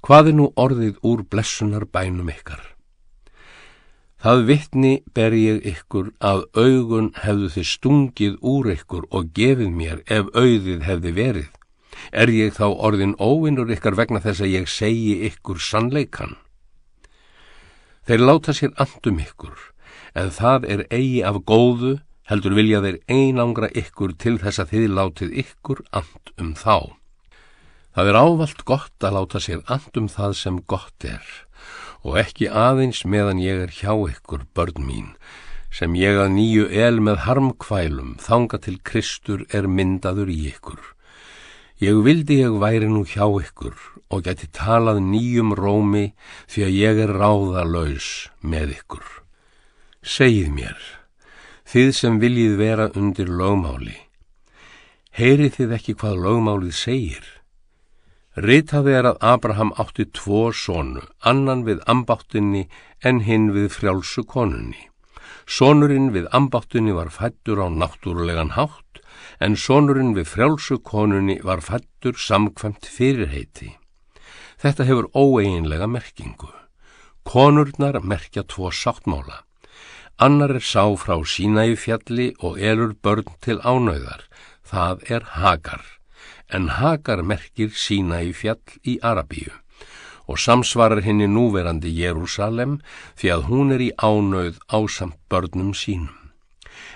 Hvað 0.00 0.30
er 0.30 0.36
nú 0.36 0.50
orðið 0.56 1.00
úr 1.04 1.24
blessunar 1.28 1.84
bænum 1.84 2.30
ykkar? 2.32 2.62
Það 4.20 4.42
vittni 4.48 4.92
ber 5.16 5.32
ég 5.32 5.64
ykkur 5.64 6.10
að 6.20 6.42
augun 6.52 7.08
hefðu 7.22 7.48
þið 7.54 7.66
stungið 7.70 8.34
úr 8.44 8.66
ykkur 8.74 9.06
og 9.16 9.30
gefið 9.36 9.70
mér 9.72 10.02
ef 10.04 10.28
auðið 10.36 10.84
hefði 10.84 11.12
verið. 11.16 11.48
Er 12.12 12.28
ég 12.32 12.52
þá 12.56 12.66
orðin 12.68 13.16
óvinnur 13.16 13.72
ykkar 13.72 13.96
vegna 13.96 14.20
þess 14.20 14.44
að 14.44 14.52
ég 14.56 14.68
segi 14.68 15.14
ykkur 15.30 15.60
sannleikan? 15.60 16.36
Þeir 18.04 18.24
láta 18.26 18.52
sér 18.56 18.76
andum 18.80 19.20
ykkur, 19.24 19.56
en 20.16 20.30
það 20.36 20.68
er 20.68 20.84
eigi 20.92 21.20
af 21.24 21.40
góðu 21.48 21.98
heldur 22.30 22.54
vilja 22.54 22.80
þeir 22.84 23.00
einangra 23.10 23.68
ykkur 23.74 24.14
til 24.14 24.38
þess 24.38 24.62
að 24.62 24.72
þið 24.74 24.88
látið 24.96 25.36
ykkur 25.42 25.84
and 25.90 26.34
um 26.38 26.54
þá. 26.54 26.94
Það 27.90 28.10
er 28.10 28.18
ávalt 28.22 28.64
gott 28.64 29.04
að 29.06 29.16
láta 29.18 29.40
sér 29.42 29.64
and 29.66 29.98
um 29.98 30.06
það 30.08 30.36
sem 30.38 30.60
gott 30.70 31.06
er 31.06 31.24
og 32.06 32.16
ekki 32.20 32.48
aðeins 32.48 33.02
meðan 33.04 33.40
ég 33.42 33.66
er 33.66 33.72
hjá 33.74 33.92
ykkur, 33.92 34.46
börn 34.56 34.78
mín, 34.86 35.10
sem 35.68 35.92
ég 35.98 36.16
að 36.16 36.32
nýju 36.36 36.68
el 36.86 37.00
með 37.04 37.24
harmkvælum 37.26 38.14
þanga 38.22 38.60
til 38.64 38.78
Kristur 38.80 39.44
er 39.52 39.68
myndaður 39.68 40.32
í 40.32 40.38
ykkur. 40.54 40.80
Ég 41.80 42.00
vildi 42.04 42.40
ég 42.42 42.56
væri 42.60 42.88
nú 42.88 43.04
hjá 43.08 43.24
ykkur 43.24 43.76
og 44.10 44.24
geti 44.24 44.48
talað 44.52 45.02
nýjum 45.04 45.54
rómi 45.56 46.10
því 46.50 46.64
að 46.66 46.78
ég 46.78 47.02
er 47.04 47.12
ráðalaus 47.20 48.08
með 48.40 48.74
ykkur. 48.78 49.04
Segið 50.00 50.50
mér, 50.56 50.80
þið 51.70 51.90
sem 51.94 52.16
viljið 52.18 52.54
vera 52.58 52.86
undir 52.98 53.28
lögmáli. 53.30 53.94
Heyrið 55.14 55.52
þið 55.56 55.74
ekki 55.76 55.92
hvað 56.00 56.16
lögmálið 56.24 56.72
segir? 56.74 57.26
Ritaði 58.34 58.94
er 58.98 59.06
að 59.10 59.20
Abraham 59.26 59.70
átti 59.78 60.08
tvo 60.10 60.48
sónu, 60.50 61.02
annan 61.22 61.62
við 61.66 61.82
ambáttinni 61.86 62.64
en 63.06 63.20
hinn 63.26 63.52
við 63.54 63.68
frjálsu 63.74 64.24
konunni. 64.26 64.88
Sónurinn 65.46 66.10
við 66.14 66.26
ambáttinni 66.34 66.94
var 66.94 67.10
fættur 67.14 67.62
á 67.62 67.66
náttúrulegan 67.70 68.54
hátt, 68.56 69.02
en 69.38 69.54
sónurinn 69.54 70.16
við 70.18 70.26
frjálsu 70.30 70.80
konunni 70.82 71.38
var 71.46 71.62
fættur 71.62 72.18
samkvæmt 72.18 72.86
fyrirheiti. 72.86 73.76
Þetta 74.58 74.88
hefur 74.90 75.10
óeinlega 75.14 75.86
merkingu. 75.86 76.50
Konurnar 77.22 78.00
merkja 78.02 78.42
tvo 78.42 78.74
sáttmála. 78.74 79.44
Annar 80.20 80.52
er 80.52 80.60
sá 80.60 80.82
frá 81.00 81.14
Sínæi 81.24 81.78
fjalli 81.80 82.34
og 82.44 82.58
elur 82.60 82.90
börn 82.92 83.24
til 83.40 83.56
ánauðar. 83.64 84.26
Það 84.68 85.06
er 85.16 85.24
Hagar. 85.40 85.80
En 86.52 86.68
Hagar 86.76 87.22
merkir 87.24 87.72
Sínæi 87.72 88.34
fjall 88.36 88.60
í 88.84 88.98
Arabíu 89.00 89.48
og 90.28 90.36
samsvarar 90.38 91.00
henni 91.02 91.24
núverandi 91.24 91.88
Jérúsalem 91.96 92.76
því 93.16 93.32
að 93.32 93.48
hún 93.48 93.72
er 93.72 93.80
í 93.80 93.90
ánauð 93.96 94.60
ásamt 94.68 95.16
börnum 95.32 95.72
sínum. 95.72 96.12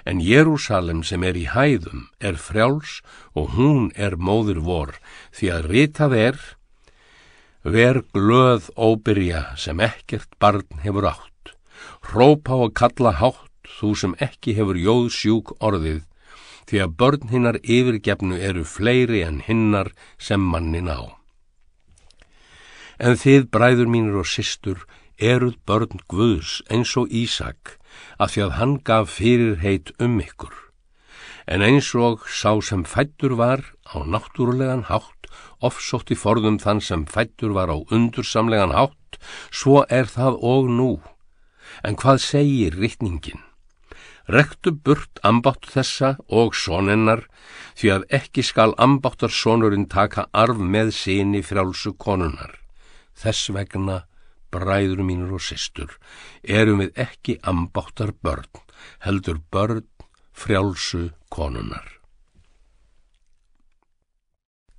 En 0.04 0.20
Jérúsalem 0.20 1.00
sem 1.00 1.24
er 1.24 1.40
í 1.40 1.48
hæðum 1.48 2.10
er 2.20 2.36
frjáls 2.36 3.00
og 3.32 3.56
hún 3.56 3.88
er 3.96 4.20
móður 4.20 4.60
vor 4.68 4.98
því 5.32 5.54
að 5.56 5.70
ritað 5.72 6.20
er 6.28 6.42
Ver 7.64 8.04
glöð 8.12 8.68
óbyrja 8.76 9.54
sem 9.56 9.80
ekkert 9.80 10.28
barn 10.36 10.84
hefur 10.84 11.08
átt 11.08 11.33
Rópa 12.12 12.58
og 12.66 12.74
kalla 12.76 13.14
hátt 13.20 13.70
þú 13.78 13.94
sem 13.98 14.14
ekki 14.22 14.54
hefur 14.58 14.78
jóð 14.78 15.06
sjúk 15.14 15.54
orðið, 15.64 16.02
því 16.68 16.80
að 16.84 16.96
börn 17.00 17.30
hinnar 17.32 17.58
yfirgefnu 17.62 18.40
eru 18.40 18.64
fleiri 18.64 19.22
en 19.24 19.40
hinnar 19.44 19.92
sem 20.18 20.40
mannin 20.40 20.90
á. 20.92 21.16
En 22.98 23.18
þið, 23.18 23.48
bræður 23.50 23.90
mínir 23.90 24.20
og 24.20 24.28
systur, 24.30 24.84
eruð 25.18 25.56
börn 25.66 26.02
Guðs 26.10 26.60
eins 26.70 26.94
og 27.00 27.10
Ísak, 27.10 27.78
af 28.18 28.34
því 28.34 28.44
að 28.46 28.54
hann 28.58 28.76
gaf 28.86 29.10
fyrirheit 29.16 29.90
um 29.98 30.20
ykkur. 30.22 30.54
En 31.46 31.60
eins 31.60 31.90
og 31.94 32.24
sá 32.30 32.54
sem 32.62 32.84
fættur 32.88 33.34
var 33.36 33.60
á 33.84 34.00
náttúrulegan 34.00 34.86
hátt, 34.88 35.28
ofsótti 35.60 36.16
forðum 36.16 36.60
þann 36.62 36.80
sem 36.80 37.04
fættur 37.04 37.52
var 37.56 37.68
á 37.68 37.76
undursamlegan 37.90 38.72
hátt, 38.72 39.18
svo 39.50 39.82
er 39.90 40.08
það 40.08 40.38
og 40.40 40.70
nú. 40.70 40.92
En 41.82 41.96
hvað 41.98 42.20
segir 42.22 42.76
rittningin? 42.78 43.42
Rektu 44.30 44.72
burt 44.72 45.20
ambátt 45.26 45.66
þessa 45.68 46.14
og 46.32 46.54
sonennar 46.56 47.26
því 47.76 47.90
að 47.96 48.06
ekki 48.18 48.44
skal 48.46 48.72
ambáttar 48.80 49.32
sonurinn 49.34 49.88
taka 49.92 50.28
arf 50.32 50.56
með 50.56 50.94
síni 50.96 51.42
frjálsu 51.44 51.92
konunar. 52.00 52.56
Þess 53.14 53.52
vegna, 53.52 54.04
bræður 54.54 55.04
mínur 55.04 55.36
og 55.36 55.44
systur, 55.44 55.98
erum 56.42 56.80
við 56.80 57.04
ekki 57.04 57.36
ambáttar 57.42 58.14
börn, 58.22 58.48
heldur 59.04 59.42
börn 59.52 59.84
frjálsu 60.32 61.10
konunar. 61.28 61.84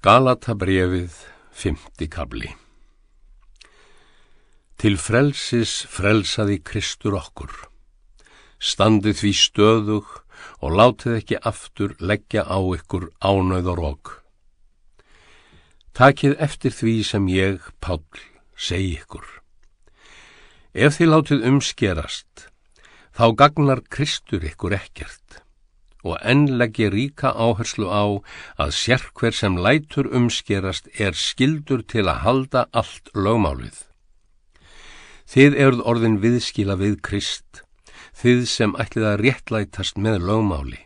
Galatabrefið, 0.01 1.13
fymti 1.51 2.09
kabli 2.09 2.55
Til 4.75 4.97
frelsis 4.99 5.85
frelsaði 5.87 6.59
Kristur 6.67 7.15
okkur. 7.15 7.53
Standið 8.59 9.21
því 9.21 9.31
stöðug 9.39 10.09
og 10.59 10.75
látið 10.75 11.17
ekki 11.19 11.39
aftur 11.51 11.95
leggja 11.99 12.43
á 12.43 12.59
ykkur 12.59 13.07
ánöð 13.23 13.71
og 13.71 13.79
rók. 13.79 14.11
Takið 15.95 16.35
eftir 16.43 16.75
því 16.75 16.95
sem 17.07 17.29
ég, 17.31 17.63
Pál, 17.79 18.03
segi 18.59 18.97
ykkur. 18.99 19.23
Ef 20.75 20.99
þið 20.99 21.11
látið 21.13 21.47
umskerast, 21.53 22.49
þá 23.15 23.25
gagnar 23.39 23.79
Kristur 23.87 24.43
ykkur 24.43 24.75
ekkert 24.75 25.39
og 26.05 26.19
enn 26.21 26.45
legg 26.59 26.77
ég 26.83 26.91
ríka 26.93 27.31
áherslu 27.33 27.87
á 27.89 28.05
að 28.61 28.75
sérkver 28.77 29.33
sem 29.33 29.57
lætur 29.57 30.11
umskerast 30.13 30.91
er 31.01 31.17
skildur 31.17 31.81
til 31.81 32.05
að 32.05 32.21
halda 32.27 32.67
allt 32.69 33.09
lögmálið. 33.17 33.94
Þið 35.25 35.57
eruð 35.57 35.81
orðin 35.89 36.19
viðskila 36.21 36.75
við 36.77 36.99
Krist, 37.05 37.63
þið 38.13 38.45
sem 38.49 38.75
ætlið 38.77 39.07
að 39.09 39.19
réttlætast 39.23 39.97
með 39.97 40.21
lögmáli. 40.29 40.79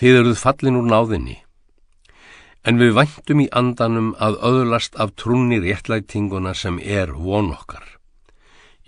Þið 0.00 0.18
eruð 0.22 0.40
fallin 0.40 0.78
úr 0.80 0.88
náðinni, 0.88 1.36
en 2.64 2.80
við 2.80 2.96
væntum 2.96 3.44
í 3.44 3.48
andanum 3.56 4.10
að 4.16 4.40
öðlast 4.50 4.96
af 4.96 5.14
trúni 5.20 5.60
réttlætinguna 5.60 6.54
sem 6.56 6.80
er 6.80 7.12
von 7.12 7.52
okkar. 7.52 7.84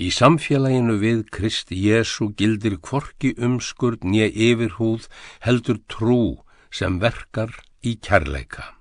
Í 0.00 0.08
samfélaginu 0.08 0.96
við 0.98 1.26
Krist 1.30 1.70
Jésu 1.70 2.32
gildir 2.36 2.78
kvorki 2.80 3.34
umskurð 3.36 4.06
nýja 4.08 4.30
yfirhúð 4.32 5.08
heldur 5.44 5.82
trú 5.92 6.22
sem 6.72 6.96
verkar 7.04 7.52
í 7.84 7.98
kærleika. 8.00 8.72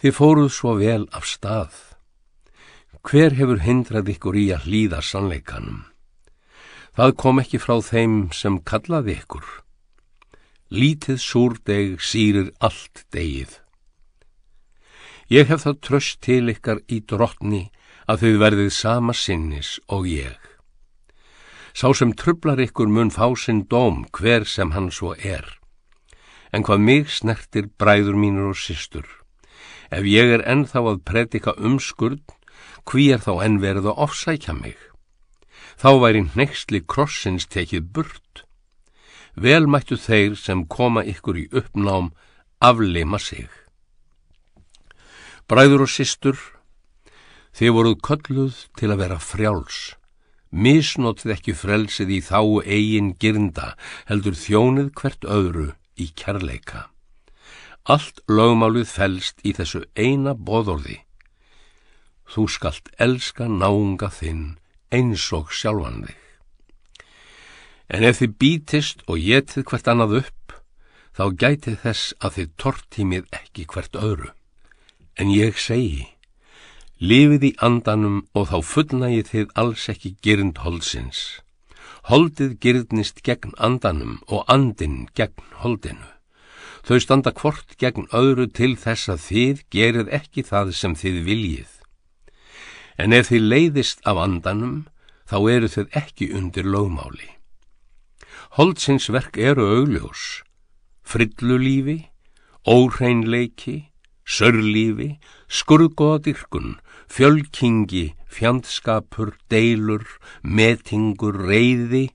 Þið 0.00 0.16
fóruð 0.16 0.52
svo 0.52 0.76
vel 0.76 1.06
af 1.16 1.24
stað 1.28 1.89
Hver 3.00 3.32
hefur 3.32 3.62
hindrað 3.64 4.10
ykkur 4.12 4.36
í 4.36 4.50
að 4.52 4.66
hlýða 4.68 5.00
sannleikanum? 5.00 5.84
Það 6.92 7.14
kom 7.22 7.40
ekki 7.40 7.58
frá 7.62 7.78
þeim 7.80 8.16
sem 8.36 8.58
kallaði 8.60 9.14
ykkur. 9.22 9.46
Lítið 10.68 11.18
súrdeg 11.24 11.94
sýrir 12.04 12.50
allt 12.60 13.06
degið. 13.14 13.54
Ég 15.32 15.48
hef 15.48 15.64
það 15.64 15.80
tröst 15.86 16.20
til 16.26 16.52
ykkar 16.52 16.82
í 16.92 17.00
drottni 17.00 17.70
að 18.04 18.26
þau 18.26 18.34
verðið 18.42 18.72
sama 18.76 19.14
sinnis 19.16 19.78
og 19.88 20.04
ég. 20.10 20.36
Sá 21.72 21.88
sem 21.96 22.12
trublar 22.12 22.60
ykkur 22.60 22.90
mun 22.90 23.12
fá 23.14 23.30
sinn 23.38 23.62
dóm 23.70 24.04
hver 24.12 24.44
sem 24.44 24.74
hann 24.76 24.90
svo 24.92 25.14
er. 25.16 25.46
En 26.52 26.66
hvað 26.66 26.84
mig 26.84 27.08
snertir 27.08 27.70
bræður 27.78 28.18
mínur 28.18 28.52
og 28.52 28.60
systur. 28.60 29.06
Ef 29.88 30.04
ég 30.04 30.34
er 30.34 30.44
ennþá 30.44 30.82
að 30.84 31.02
predika 31.06 31.54
umskurð, 31.56 32.20
hví 32.88 33.10
er 33.14 33.20
þá 33.24 33.32
enn 33.44 33.58
verið 33.62 33.90
að 33.90 34.00
ofsækja 34.06 34.54
mig? 34.56 34.78
Þá 35.80 35.90
væri 36.02 36.22
nextli 36.36 36.80
krossins 36.84 37.46
tekið 37.48 37.88
burt. 37.94 38.44
Vel 39.34 39.66
mættu 39.70 39.96
þeir 39.96 40.36
sem 40.36 40.66
koma 40.68 41.04
ykkur 41.06 41.38
í 41.40 41.46
uppnám 41.56 42.10
afleima 42.60 43.18
sig. 43.18 43.48
Bræður 45.48 45.86
og 45.86 45.90
systur, 45.90 46.36
þið 47.56 47.74
voruð 47.76 47.96
kölluð 48.06 48.60
til 48.78 48.92
að 48.92 49.00
vera 49.02 49.18
frjáls. 49.18 49.80
Misnótið 50.50 51.32
ekki 51.36 51.54
frelsið 51.54 52.10
í 52.10 52.20
þá 52.26 52.40
eigin 52.66 53.12
girnda, 53.22 53.74
heldur 54.10 54.34
þjónið 54.34 54.90
hvert 54.98 55.26
öðru 55.26 55.68
í 55.94 56.10
kærleika. 56.18 56.88
Allt 57.86 58.20
lögmálið 58.28 58.90
fælst 58.90 59.40
í 59.46 59.54
þessu 59.56 59.84
eina 59.94 60.34
boðorði. 60.34 61.00
Þú 62.30 62.46
skalt 62.46 62.92
elska 62.98 63.48
náunga 63.50 64.10
þinn 64.14 64.44
eins 64.94 65.26
og 65.34 65.50
sjálfan 65.54 66.04
þig. 66.06 66.20
En 67.90 68.06
ef 68.06 68.20
þið 68.20 68.36
bítist 68.38 69.02
og 69.10 69.18
getið 69.18 69.66
hvert 69.66 69.90
annað 69.90 70.16
upp, 70.20 70.54
þá 71.16 71.24
gætið 71.42 71.76
þess 71.82 72.14
að 72.22 72.36
þið 72.36 72.54
tortímið 72.62 73.28
ekki 73.34 73.66
hvert 73.72 73.98
öðru. 73.98 74.30
En 75.18 75.32
ég 75.34 75.58
segi, 75.58 76.06
Lifið 77.00 77.44
í 77.48 77.50
andanum 77.64 78.16
og 78.36 78.50
þá 78.50 78.58
fullnægið 78.68 79.28
þið 79.30 79.52
alls 79.62 79.86
ekki 79.88 80.10
gyrnd 80.20 80.58
holdsins. 80.60 81.40
Holdið 82.12 82.58
gyrnist 82.60 83.22
gegn 83.24 83.54
andanum 83.56 84.18
og 84.28 84.44
andin 84.52 85.06
gegn 85.16 85.46
holdinu. 85.62 86.04
Þau 86.84 86.98
standa 87.00 87.32
hvort 87.32 87.72
gegn 87.80 88.04
öðru 88.12 88.50
til 88.52 88.74
þess 88.76 89.08
að 89.08 89.24
þið 89.30 89.64
gerið 89.72 90.12
ekki 90.20 90.44
það 90.44 90.74
sem 90.76 90.92
þið 90.92 91.24
viljið. 91.24 91.72
En 93.00 93.14
ef 93.16 93.30
þið 93.30 93.44
leiðist 93.52 94.02
af 94.04 94.18
andanum, 94.20 94.80
þá 95.24 95.36
eru 95.54 95.68
þið 95.72 95.94
ekki 95.96 96.26
undir 96.36 96.66
lögmáli. 96.68 97.30
Holdsins 98.58 99.06
verk 99.14 99.38
eru 99.40 99.64
augljós, 99.78 100.42
frillulífi, 101.06 102.10
óreinleiki, 102.68 103.76
sörlífi, 104.26 105.14
skurðgóðadirkun, 105.48 106.76
fjölkingi, 107.08 108.10
fjandskapur, 108.28 109.32
deilur, 109.50 110.04
metingur, 110.42 111.40
reyði, 111.48 112.10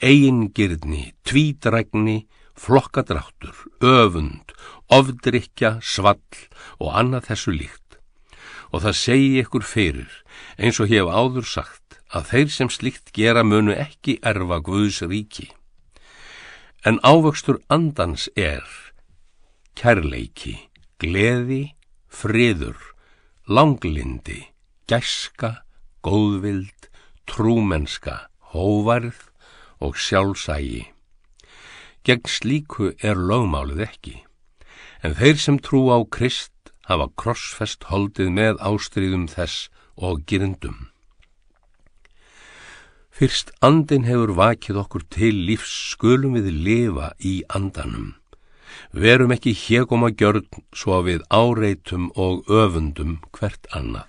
eigingirni, 0.00 1.10
tvítrækni, 1.26 2.24
flokkadráttur, 2.56 3.66
öfund, 3.84 4.56
ofdrykja, 4.88 5.76
svall 5.84 6.48
og 6.80 6.96
annað 6.96 7.30
þessu 7.30 7.56
líkt. 7.60 7.79
Og 8.70 8.84
það 8.84 8.96
segi 8.96 9.30
ykkur 9.42 9.64
fyrir, 9.66 10.10
eins 10.58 10.78
og 10.82 10.90
hef 10.92 11.08
áður 11.10 11.46
sagt, 11.46 11.98
að 12.14 12.28
þeir 12.30 12.52
sem 12.54 12.70
slikt 12.70 13.12
gera 13.14 13.42
munu 13.46 13.74
ekki 13.74 14.18
erfa 14.26 14.60
Guðs 14.62 15.00
ríki. 15.06 15.50
En 16.86 16.98
ávöxtur 17.04 17.60
andans 17.68 18.28
er 18.36 18.64
kærleiki, 19.78 20.56
gleði, 21.00 21.74
friður, 22.08 22.78
langlindi, 23.46 24.50
gæska, 24.90 25.62
góðvild, 26.04 26.90
trúmenska, 27.26 28.30
hóvarð 28.52 29.28
og 29.80 29.96
sjálfsægi. 29.96 30.88
Gegn 32.04 32.28
slíku 32.28 32.92
er 33.04 33.18
lögmálið 33.18 33.84
ekki, 33.86 34.16
en 35.04 35.16
þeir 35.16 35.40
sem 35.40 35.58
trú 35.60 35.88
á 35.92 35.98
Krist 36.12 36.52
hafa 36.90 37.08
krossfest 37.22 37.86
holdið 37.90 38.32
með 38.36 38.62
ástriðum 38.66 39.26
þess 39.30 39.68
og 39.96 40.24
girndum. 40.26 40.88
Fyrst 43.10 43.52
andin 43.64 44.06
hefur 44.08 44.32
vakið 44.38 44.80
okkur 44.82 45.04
til 45.12 45.34
lífs 45.48 45.72
skulum 45.92 46.38
við 46.38 46.50
lifa 46.66 47.10
í 47.20 47.40
andanum. 47.52 48.14
Verum 48.92 49.34
ekki 49.34 49.52
hégum 49.54 50.06
að 50.06 50.16
gjörn 50.22 50.46
svo 50.72 50.96
að 50.98 51.06
við 51.10 51.26
áreitum 51.28 52.08
og 52.14 52.48
öfundum 52.48 53.18
hvert 53.36 53.68
annað. 53.76 54.08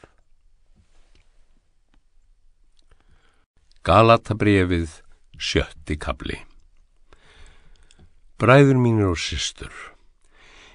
Galatabrefið 3.81 5.01
sjötti 5.41 5.97
kabli 5.97 6.37
Bræður 8.41 8.77
mínir 8.81 9.11
og 9.11 9.19
systur, 9.21 9.73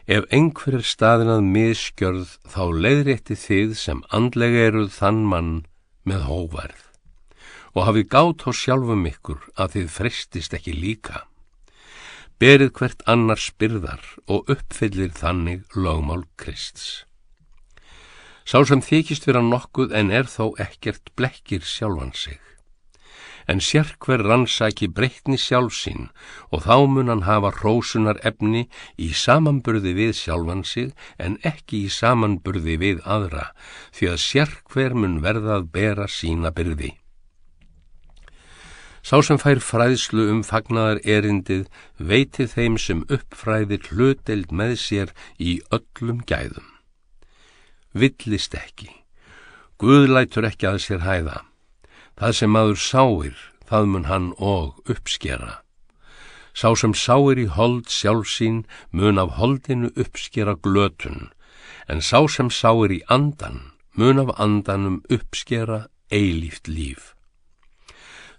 ef 0.06 0.26
einhver 0.30 0.78
er 0.78 0.86
staðin 0.86 1.32
að 1.34 1.46
miskjörð 1.54 2.34
þá 2.52 2.62
leiðrétti 2.86 3.38
þið 3.42 3.78
sem 3.82 4.02
andlega 4.14 4.66
eruð 4.70 4.92
þann 4.94 5.22
mann 5.30 5.54
með 6.06 6.28
hóvarð 6.30 6.82
og 7.76 7.88
hafið 7.88 8.10
gátt 8.14 8.46
á 8.46 8.50
sjálfum 8.56 9.08
ykkur 9.10 9.40
að 9.58 9.72
þið 9.76 9.88
frestist 9.96 10.54
ekki 10.56 10.76
líka 10.76 11.26
berið 12.42 12.72
hvert 12.76 13.02
annar 13.08 13.40
spyrðar 13.40 14.02
og 14.28 14.50
uppfyllir 14.52 15.12
þannig 15.16 15.62
lögmál 15.72 16.26
Krists. 16.36 17.06
Sá 18.46 18.60
sem 18.68 18.82
þykist 18.84 19.24
vera 19.26 19.40
nokkuð 19.42 19.94
en 19.96 20.12
er 20.12 20.28
þó 20.28 20.52
ekkert 20.60 21.14
blekkir 21.16 21.64
sjálfan 21.64 22.12
sig. 22.14 22.40
En 23.46 23.60
sér 23.62 23.92
hver 24.02 24.24
rannsæki 24.26 24.88
breytni 24.90 25.38
sjálfsinn 25.38 26.08
og 26.50 26.66
þá 26.66 26.76
mun 26.90 27.12
hann 27.12 27.24
hafa 27.28 27.52
rósunar 27.60 28.18
efni 28.26 28.66
í 28.98 29.12
samanburði 29.14 29.94
við 30.00 30.12
sjálfan 30.18 30.64
sig 30.66 30.92
en 31.22 31.38
ekki 31.46 31.84
í 31.86 31.94
samanburði 32.00 32.76
við 32.82 33.02
aðra 33.16 33.52
því 33.94 34.12
að 34.12 34.22
sér 34.26 34.54
hver 34.72 34.98
mun 34.98 35.20
verða 35.22 35.60
að 35.60 35.68
bera 35.78 36.08
sína 36.10 36.50
byrði. 36.50 36.96
Sá 39.06 39.20
sem 39.22 39.38
fær 39.38 39.60
fræðslu 39.62 40.24
um 40.32 40.40
fagnar 40.42 40.98
erindið 41.06 41.68
veiti 42.02 42.48
þeim 42.50 42.74
sem 42.82 43.04
uppfræðir 43.06 43.92
hluteld 43.92 44.50
með 44.50 44.72
sér 44.82 45.12
í 45.38 45.60
öllum 45.70 46.24
gæðum. 46.26 46.66
Villist 47.94 48.58
ekki. 48.58 48.90
Guð 49.78 50.10
lætur 50.10 50.48
ekki 50.50 50.66
að 50.66 50.80
sér 50.82 51.06
hæða. 51.06 51.44
Það 52.16 52.32
sem 52.32 52.52
maður 52.52 52.78
sáir, 52.80 53.38
það 53.68 53.88
mun 53.92 54.06
hann 54.08 54.28
og 54.40 54.78
uppskera. 54.88 55.58
Sá 56.56 56.72
sem 56.72 56.94
sáir 56.96 57.36
í 57.36 57.44
hold 57.52 57.90
sjálfsín 57.92 58.62
mun 58.88 59.20
af 59.20 59.34
holdinu 59.36 59.90
uppskera 60.00 60.54
glötun, 60.56 61.28
en 61.92 62.00
sá 62.00 62.24
sem 62.32 62.48
sáir 62.48 62.94
í 62.96 63.02
andan 63.12 63.76
mun 64.00 64.22
af 64.24 64.32
andanum 64.40 65.02
uppskera 65.12 65.90
eilíft 66.08 66.72
líf. 66.72 67.12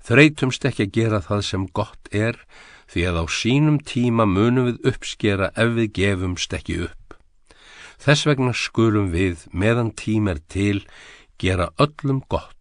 Þreytumst 0.02 0.66
ekki 0.66 0.88
að 0.88 0.98
gera 0.98 1.22
það 1.22 1.46
sem 1.46 1.70
gott 1.70 2.10
er 2.10 2.42
því 2.90 3.06
að 3.12 3.22
á 3.22 3.26
sínum 3.30 3.78
tíma 3.78 4.26
munum 4.26 4.72
við 4.72 4.92
uppskera 4.94 5.54
ef 5.54 5.74
við 5.78 5.94
gefumst 6.00 6.54
ekki 6.58 6.82
upp. 6.88 7.18
Þess 8.02 8.26
vegna 8.26 8.58
skulum 8.58 9.14
við 9.14 9.46
meðan 9.52 9.94
tím 9.94 10.34
er 10.34 10.42
til 10.50 10.86
gera 11.38 11.70
öllum 11.78 12.24
gott 12.26 12.57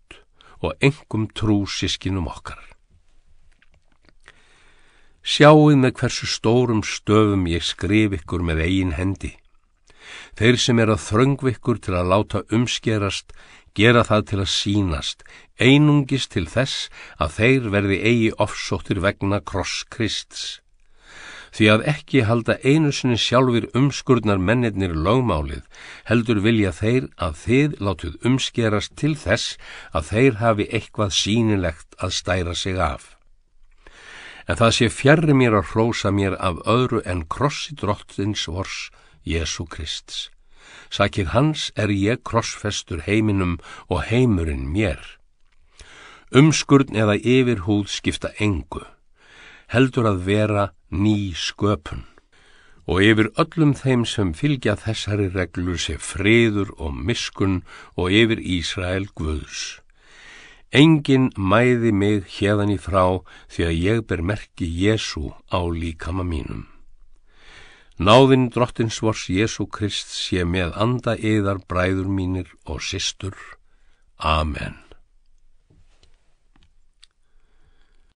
og 0.62 0.74
engum 0.80 1.26
trú 1.36 1.64
sískinum 1.68 2.28
okkar. 2.30 2.60
Sjáuð 5.26 5.74
með 5.82 5.96
hversu 5.98 6.28
stórum 6.30 6.84
stöfum 6.86 7.48
ég 7.50 7.64
skrif 7.66 8.14
ykkur 8.20 8.44
með 8.46 8.62
eigin 8.68 8.94
hendi. 8.94 9.32
Þeir 10.38 10.58
sem 10.62 10.78
er 10.78 10.92
að 10.94 11.02
þröngvikkur 11.02 11.80
til 11.82 11.96
að 11.98 12.10
láta 12.12 12.42
umskerast 12.54 13.34
gera 13.76 14.04
það 14.06 14.22
til 14.30 14.38
að 14.40 14.52
sínast, 14.52 15.24
einungis 15.58 16.28
til 16.32 16.46
þess 16.48 16.86
að 17.18 17.34
þeir 17.38 17.66
verði 17.74 17.98
eigi 18.10 18.30
ofsóttir 18.46 19.02
vegna 19.04 19.42
kross 19.42 19.82
Krists. 19.90 20.60
Því 21.56 21.68
að 21.72 21.84
ekki 21.88 22.20
halda 22.28 22.58
einu 22.68 22.90
sinni 22.92 23.16
sjálfur 23.16 23.64
umskurnar 23.78 24.36
mennirnir 24.36 24.92
lögmálið, 24.92 25.62
heldur 26.04 26.42
vilja 26.44 26.72
þeir 26.76 27.06
að 27.16 27.38
þið 27.46 27.76
látuð 27.80 28.16
umskerast 28.28 28.92
til 29.00 29.14
þess 29.16 29.54
að 29.96 30.10
þeir 30.10 30.34
hafi 30.42 30.66
eitthvað 30.68 31.14
sínilegt 31.16 31.96
að 31.96 32.12
stæra 32.18 32.52
sig 32.52 32.76
af. 32.76 33.14
En 34.44 34.60
það 34.60 34.74
sé 34.76 34.88
fjarr 34.92 35.32
mér 35.32 35.56
að 35.56 35.70
hrósa 35.72 36.12
mér 36.12 36.36
af 36.36 36.60
öðru 36.68 37.00
en 37.08 37.24
krossi 37.24 37.72
drottins 37.72 38.44
vors 38.52 38.90
Jésu 39.24 39.64
Krists. 39.64 40.28
Sakið 40.92 41.32
hans 41.32 41.70
er 41.74 41.88
ég 41.88 42.20
krossfestur 42.20 43.00
heiminum 43.08 43.56
og 43.88 44.04
heimurinn 44.10 44.68
mér. 44.76 45.00
Umskurn 46.36 46.92
eða 46.92 47.16
yfirhúð 47.16 47.88
skipta 47.88 48.34
engu, 48.36 48.84
heldur 49.72 50.06
að 50.12 50.22
vera 50.26 50.68
ný 50.90 51.32
sköpun. 51.34 52.04
og 52.86 53.02
yfir 53.02 53.32
öllum 53.42 53.72
þeim 53.74 54.04
sem 54.06 54.30
fylgja 54.30 54.76
þessari 54.78 55.26
reglu 55.34 55.74
sé 55.74 55.96
friður 55.98 56.70
og 56.78 56.94
miskun 56.94 57.56
og 57.98 58.14
yfir 58.14 58.38
Ísrael 58.38 59.08
Guðs. 59.18 59.80
Engin 60.70 61.32
mæði 61.34 61.92
mig 61.92 62.30
hérðan 62.38 62.74
í 62.74 62.78
frá 62.78 63.22
því 63.50 63.66
að 63.66 63.76
ég 63.82 64.06
ber 64.06 64.22
merki 64.22 64.70
Jésu 64.70 65.34
á 65.50 65.60
líkama 65.66 66.22
mínum. 66.22 66.66
Náðinn 67.98 68.50
drottins 68.54 69.00
vors 69.02 69.26
Jésu 69.32 69.66
Krist 69.66 70.12
sé 70.12 70.44
með 70.44 70.74
anda 70.76 71.16
yðar 71.16 71.62
bræður 71.66 72.10
mínir 72.12 72.50
og 72.66 72.82
systur. 72.84 73.34
Amen. 74.18 74.85